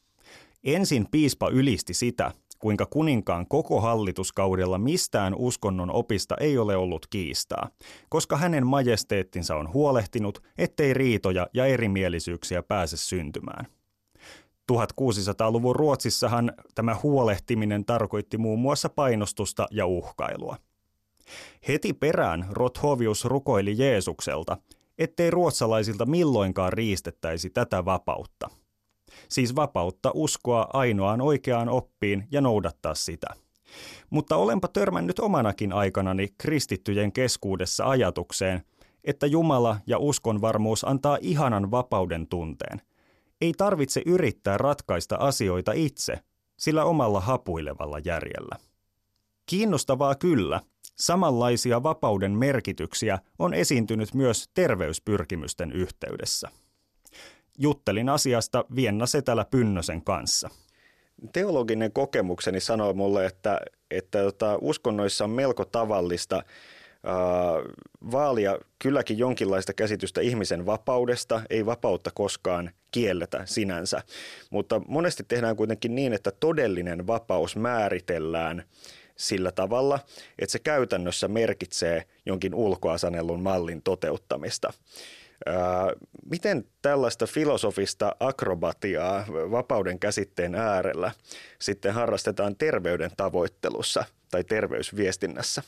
[0.66, 2.32] Ensin piispa ylisti sitä,
[2.66, 7.68] kuinka kuninkaan koko hallituskaudella mistään uskonnon opista ei ole ollut kiistaa,
[8.08, 13.66] koska hänen majesteettinsa on huolehtinut, ettei riitoja ja erimielisyyksiä pääse syntymään.
[14.72, 20.56] 1600-luvun Ruotsissahan tämä huolehtiminen tarkoitti muun muassa painostusta ja uhkailua.
[21.68, 24.56] Heti perään Rothovius rukoili Jeesukselta,
[24.98, 28.50] ettei ruotsalaisilta milloinkaan riistettäisi tätä vapautta–
[29.28, 33.26] siis vapautta uskoa ainoaan oikeaan oppiin ja noudattaa sitä.
[34.10, 38.62] Mutta olenpa törmännyt omanakin aikanani kristittyjen keskuudessa ajatukseen,
[39.04, 42.82] että Jumala ja uskonvarmuus antaa ihanan vapauden tunteen.
[43.40, 46.18] Ei tarvitse yrittää ratkaista asioita itse,
[46.56, 48.56] sillä omalla hapuilevalla järjellä.
[49.46, 50.60] Kiinnostavaa kyllä,
[50.96, 56.48] Samanlaisia vapauden merkityksiä on esiintynyt myös terveyspyrkimysten yhteydessä.
[57.58, 60.48] Juttelin asiasta Vienna Setälä Pynnösen kanssa.
[61.32, 66.42] Teologinen kokemukseni sanoi mulle, että, että tota, uskonnoissa on melko tavallista
[68.12, 74.02] vaalia kylläkin jonkinlaista käsitystä ihmisen vapaudesta, ei vapautta koskaan kielletä sinänsä,
[74.50, 78.62] mutta monesti tehdään kuitenkin niin, että todellinen vapaus määritellään
[79.16, 79.98] sillä tavalla,
[80.38, 84.72] että se käytännössä merkitsee jonkin ulkoasanellun mallin toteuttamista.
[86.30, 91.12] Miten tällaista filosofista akrobatiaa vapauden käsitteen äärellä
[91.58, 95.62] sitten harrastetaan terveyden tavoittelussa tai terveysviestinnässä?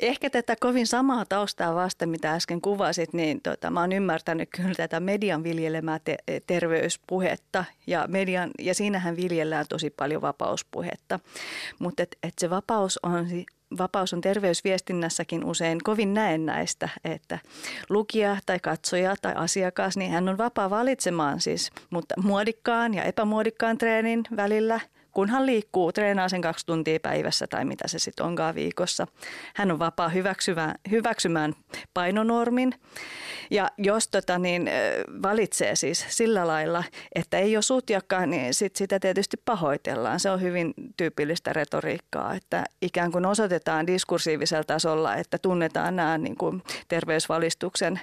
[0.00, 4.74] Ehkä tätä kovin samaa taustaa vasten, mitä äsken kuvasit, niin tota, mä oon ymmärtänyt kyllä
[4.74, 11.20] tätä median viljelemää te- terveyspuhetta ja, median, ja siinähän viljellään tosi paljon vapauspuhetta.
[11.78, 13.28] Mutta et, et se vapaus on
[13.78, 17.38] vapaus on terveysviestinnässäkin usein kovin näennäistä, että
[17.88, 23.78] lukija tai katsoja tai asiakas, niin hän on vapaa valitsemaan siis, mutta muodikkaan ja epämuodikkaan
[23.78, 24.80] treenin välillä–
[25.12, 29.06] kunhan liikkuu, treenaa sen kaksi tuntia päivässä tai mitä se sitten onkaan viikossa.
[29.54, 31.54] Hän on vapaa hyväksymään, hyväksymään
[31.94, 32.74] painonormin
[33.50, 34.70] ja jos tota, niin,
[35.22, 36.84] valitsee siis sillä lailla,
[37.14, 40.20] että ei ole sutjakkaan, niin sit sitä tietysti pahoitellaan.
[40.20, 46.36] Se on hyvin tyypillistä retoriikkaa, että ikään kuin osoitetaan diskursiivisella tasolla, että tunnetaan nämä niin
[46.36, 48.00] kuin terveysvalistuksen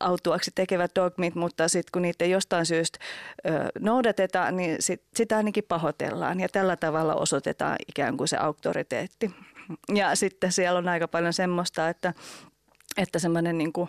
[0.00, 2.98] autuaksi tekevät dogmit, mutta sitten kun niitä jostain syystä
[3.78, 9.34] noudatetaan, niin sit, sitä ainakin pahoitellaan ja tällä tavalla osoitetaan ikään kuin se auktoriteetti.
[9.94, 12.14] Ja sitten siellä on aika paljon semmoista, että
[13.02, 13.88] että semmoinen niin kuin,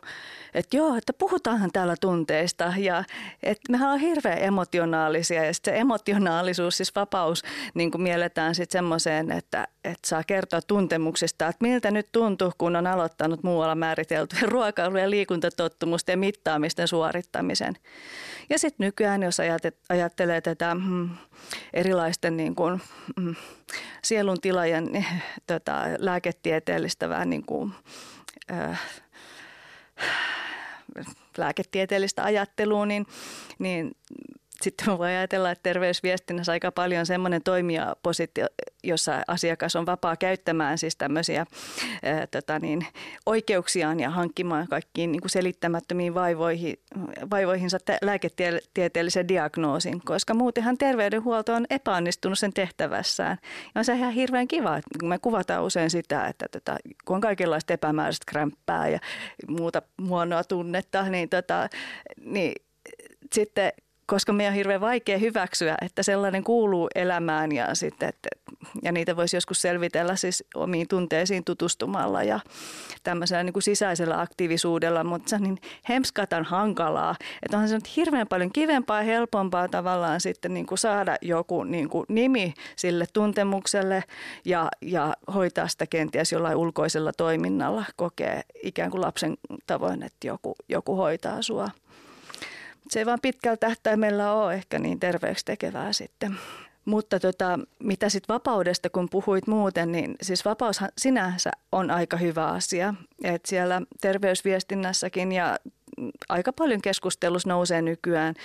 [0.53, 3.03] että joo, että puhutaanhan täällä tunteista ja
[3.43, 7.43] että mehän on hirveän emotionaalisia ja se emotionaalisuus, siis vapaus
[7.74, 12.76] niin kuin mielletään sitten semmoiseen, että, että saa kertoa tuntemuksista, että miltä nyt tuntuu, kun
[12.76, 17.74] on aloittanut muualla määriteltyjen ruokailu- ja liikuntatottumusten ja mittaamisten suorittamisen.
[18.49, 19.38] Ja sitten nykyään, jos
[19.89, 21.09] ajattelee tätä mm,
[21.74, 22.82] erilaisten niin kuin,
[23.20, 23.36] mm,
[24.03, 25.05] sielun tilajen
[25.47, 27.74] tota, lääketieteellistä vähän niin kuin,
[28.52, 28.82] äh,
[31.38, 33.06] lääketieteellistä ajattelua, niin,
[33.60, 33.91] niin
[34.62, 38.47] sitten voi ajatella, että terveysviestinnässä aika paljon semmoinen toimijapositio,
[38.84, 41.45] jossa asiakas on vapaa käyttämään siis tämmöisiä
[42.03, 42.86] ää, tota niin,
[43.26, 46.80] oikeuksiaan ja hankkimaan kaikkiin niin kuin selittämättömiin vaivoihin,
[47.32, 53.38] vaivoihinsa lääketieteellisen diagnoosin, koska muutenhan terveydenhuolto on epäonnistunut sen tehtävässään.
[53.76, 57.22] Ja on se ihan hirveän kiva, että me kuvataan usein sitä, että tota, kun on
[57.22, 58.99] kaikenlaista epämääräistä krämppää ja
[59.47, 61.70] muuta huonoa tunnetta, niin, tota,
[62.26, 62.53] niin
[63.34, 63.72] sitten
[64.06, 68.30] koska meidän on hirveän vaikea hyväksyä, että sellainen kuuluu elämään ja, sitten, että,
[68.84, 72.39] ja niitä voisi joskus selvitellä siis omiin tunteisiin tutustumalla ja
[73.04, 75.58] tämmöisellä niin kuin sisäisellä aktiivisuudella, mutta se on niin
[75.89, 80.78] hemskatan hankalaa, että onhan se nyt hirveän paljon kivempaa ja helpompaa tavallaan sitten niin kuin
[80.78, 84.04] saada joku niin kuin nimi sille tuntemukselle
[84.45, 89.38] ja, ja hoitaa sitä kenties jollain ulkoisella toiminnalla, kokee ikään kuin lapsen
[89.68, 91.70] tavoin, että joku, joku hoitaa sua
[92.90, 96.38] se ei vaan pitkällä tähtäimellä ole ehkä niin terveeksi tekevää sitten.
[96.86, 102.48] Mutta tota, mitä sitten vapaudesta, kun puhuit muuten, niin siis vapaushan sinänsä on aika hyvä
[102.48, 102.94] asia.
[103.24, 105.58] Et siellä terveysviestinnässäkin ja
[106.30, 108.36] aika paljon keskustelussa nousee nykyään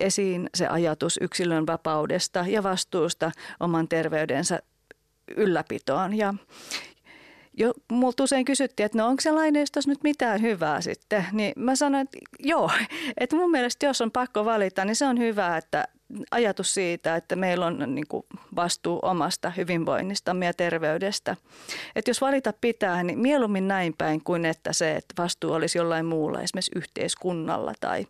[0.00, 4.58] esiin se ajatus yksilön vapaudesta ja vastuusta oman terveydensä
[5.36, 6.16] ylläpitoon.
[6.16, 6.34] Ja,
[7.60, 11.76] jo, multa usein kysyttiin, että no onko se laineistossa nyt mitään hyvää sitten, niin mä
[11.76, 12.70] sanoin, että joo,
[13.20, 15.88] että mun mielestä jos on pakko valita, niin se on hyvä, että
[16.30, 18.22] ajatus siitä, että meillä on niin kuin
[18.56, 21.36] vastuu omasta hyvinvoinnistamme ja terveydestä.
[21.96, 26.06] Että jos valita pitää, niin mieluummin näin päin kuin että se, että vastuu olisi jollain
[26.06, 28.06] muulla, esimerkiksi yhteiskunnalla tai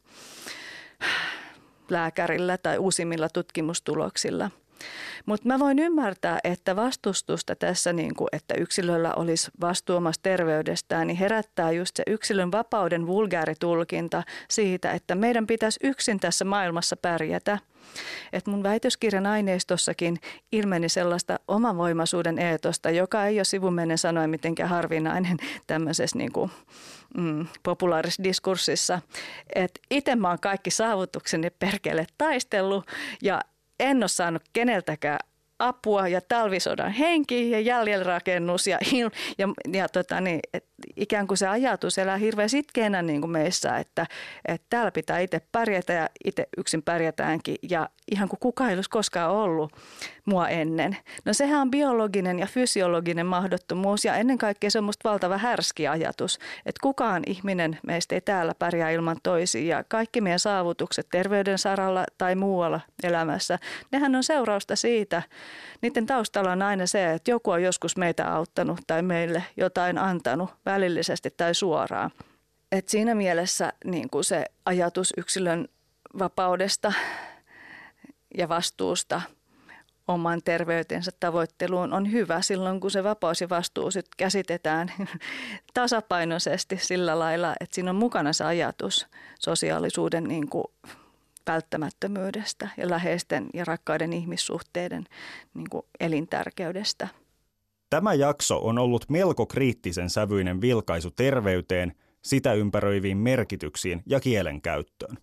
[1.90, 4.51] lääkärillä tai uusimmilla tutkimustuloksilla–
[5.26, 11.07] mutta mä voin ymmärtää, että vastustusta tässä, niin kuin, että yksilöllä olisi vastuu omasta terveydestään,
[11.07, 17.59] niin herättää just se yksilön vapauden vulgaaritulkinta siitä, että meidän pitäisi yksin tässä maailmassa pärjätä.
[18.33, 20.16] Et mun väitöskirjan aineistossakin
[20.53, 26.51] ilmeni sellaista omavoimaisuuden eetosta, joka ei ole sivumennen sanoen mitenkään harvinainen tämmöisessä niin kuin,
[27.16, 29.01] mm, populaarisessa diskurssissa.
[29.55, 32.87] Että itse mä oon kaikki saavutukseni perkele taistellut
[33.22, 33.41] ja
[33.81, 35.18] en ole saanut keneltäkään
[35.61, 38.79] apua ja talvisodan henki ja jäljellä rakennus ja,
[39.39, 40.41] ja, ja tota niin,
[40.97, 44.07] ikään kuin se ajatus elää hirveän sitkeänä niin kuin meissä, että,
[44.45, 48.91] että täällä pitää itse pärjätä ja itse yksin pärjätäänkin ja ihan kuin kuka ei olisi
[48.91, 49.73] koskaan ollut
[50.25, 50.97] mua ennen.
[51.25, 55.89] No sehän on biologinen ja fysiologinen mahdottomuus ja ennen kaikkea se on musta valtava härski
[55.89, 61.59] ajatus, että kukaan ihminen meistä ei täällä pärjää ilman toisia ja kaikki meidän saavutukset terveyden
[61.59, 63.59] saralla tai muualla elämässä,
[63.93, 65.23] nehän on seurausta siitä,
[65.82, 70.51] niiden taustalla on aina se, että joku on joskus meitä auttanut tai meille jotain antanut
[70.66, 72.11] välillisesti tai suoraan.
[72.72, 75.68] Et siinä mielessä niin kuin se ajatus yksilön
[76.18, 76.92] vapaudesta
[78.38, 79.22] ja vastuusta
[80.09, 84.92] oman terveytensä tavoitteluun on hyvä silloin, kun se vapaus ja vastuu sit käsitetään
[85.74, 89.07] tasapainoisesti sillä lailla, että siinä on mukana se ajatus
[89.38, 90.64] sosiaalisuuden niin kuin
[91.53, 95.05] välttämättömyydestä ja läheisten ja rakkaiden ihmissuhteiden
[95.55, 97.09] niin kuin elintärkeydestä.
[97.90, 101.92] Tämä jakso on ollut melko kriittisen sävyinen vilkaisu terveyteen,
[102.22, 105.16] sitä ympäröiviin merkityksiin ja kielenkäyttöön.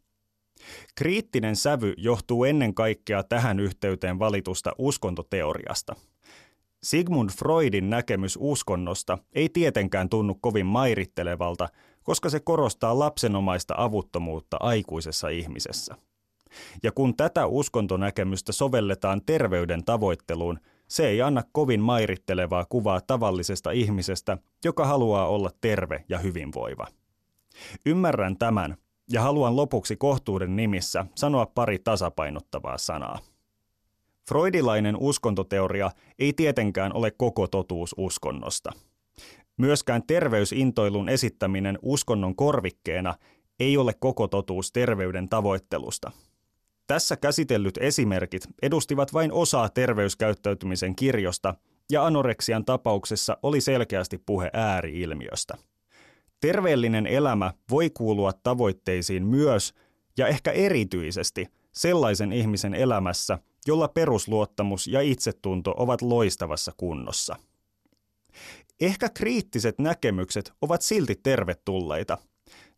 [0.95, 5.95] Kriittinen sävy johtuu ennen kaikkea tähän yhteyteen valitusta uskontoteoriasta.
[6.83, 11.69] Sigmund Freudin näkemys uskonnosta ei tietenkään tunnu kovin mairittelevalta,
[12.03, 15.95] koska se korostaa lapsenomaista avuttomuutta aikuisessa ihmisessä.
[16.83, 24.37] Ja kun tätä uskontonäkemystä sovelletaan terveyden tavoitteluun, se ei anna kovin mairittelevaa kuvaa tavallisesta ihmisestä,
[24.65, 26.87] joka haluaa olla terve ja hyvinvoiva.
[27.85, 28.77] Ymmärrän tämän
[29.11, 33.19] ja haluan lopuksi kohtuuden nimissä sanoa pari tasapainottavaa sanaa.
[34.29, 38.71] Freudilainen uskontoteoria ei tietenkään ole koko totuus uskonnosta.
[39.57, 43.15] Myöskään terveysintoilun esittäminen uskonnon korvikkeena
[43.59, 46.11] ei ole koko totuus terveyden tavoittelusta–
[46.87, 51.55] tässä käsitellyt esimerkit edustivat vain osaa terveyskäyttäytymisen kirjosta,
[51.91, 55.57] ja anoreksian tapauksessa oli selkeästi puhe ääriilmiöstä.
[56.41, 59.73] Terveellinen elämä voi kuulua tavoitteisiin myös
[60.17, 67.35] ja ehkä erityisesti sellaisen ihmisen elämässä, jolla perusluottamus ja itsetunto ovat loistavassa kunnossa.
[68.81, 72.17] Ehkä kriittiset näkemykset ovat silti tervetulleita,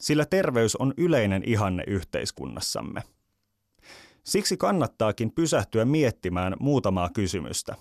[0.01, 3.03] sillä terveys on yleinen ihanne yhteiskunnassamme.
[4.23, 7.75] Siksi kannattaakin pysähtyä miettimään muutamaa kysymystä.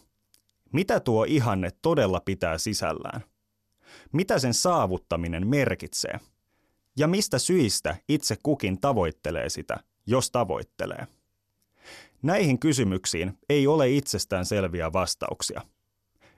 [0.72, 3.20] Mitä tuo ihanne todella pitää sisällään?
[4.12, 6.20] Mitä sen saavuttaminen merkitsee?
[6.96, 9.76] Ja mistä syistä itse kukin tavoittelee sitä,
[10.06, 11.06] jos tavoittelee?
[12.22, 15.60] Näihin kysymyksiin ei ole itsestään selviä vastauksia.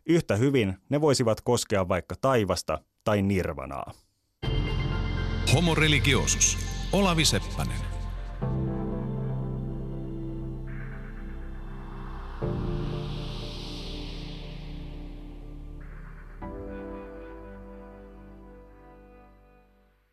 [0.06, 3.92] Yhtä hyvin ne voisivat koskea vaikka taivasta tai nirvanaa.
[5.54, 6.58] Homo religiosus.
[6.92, 7.89] Olavi Seppänen.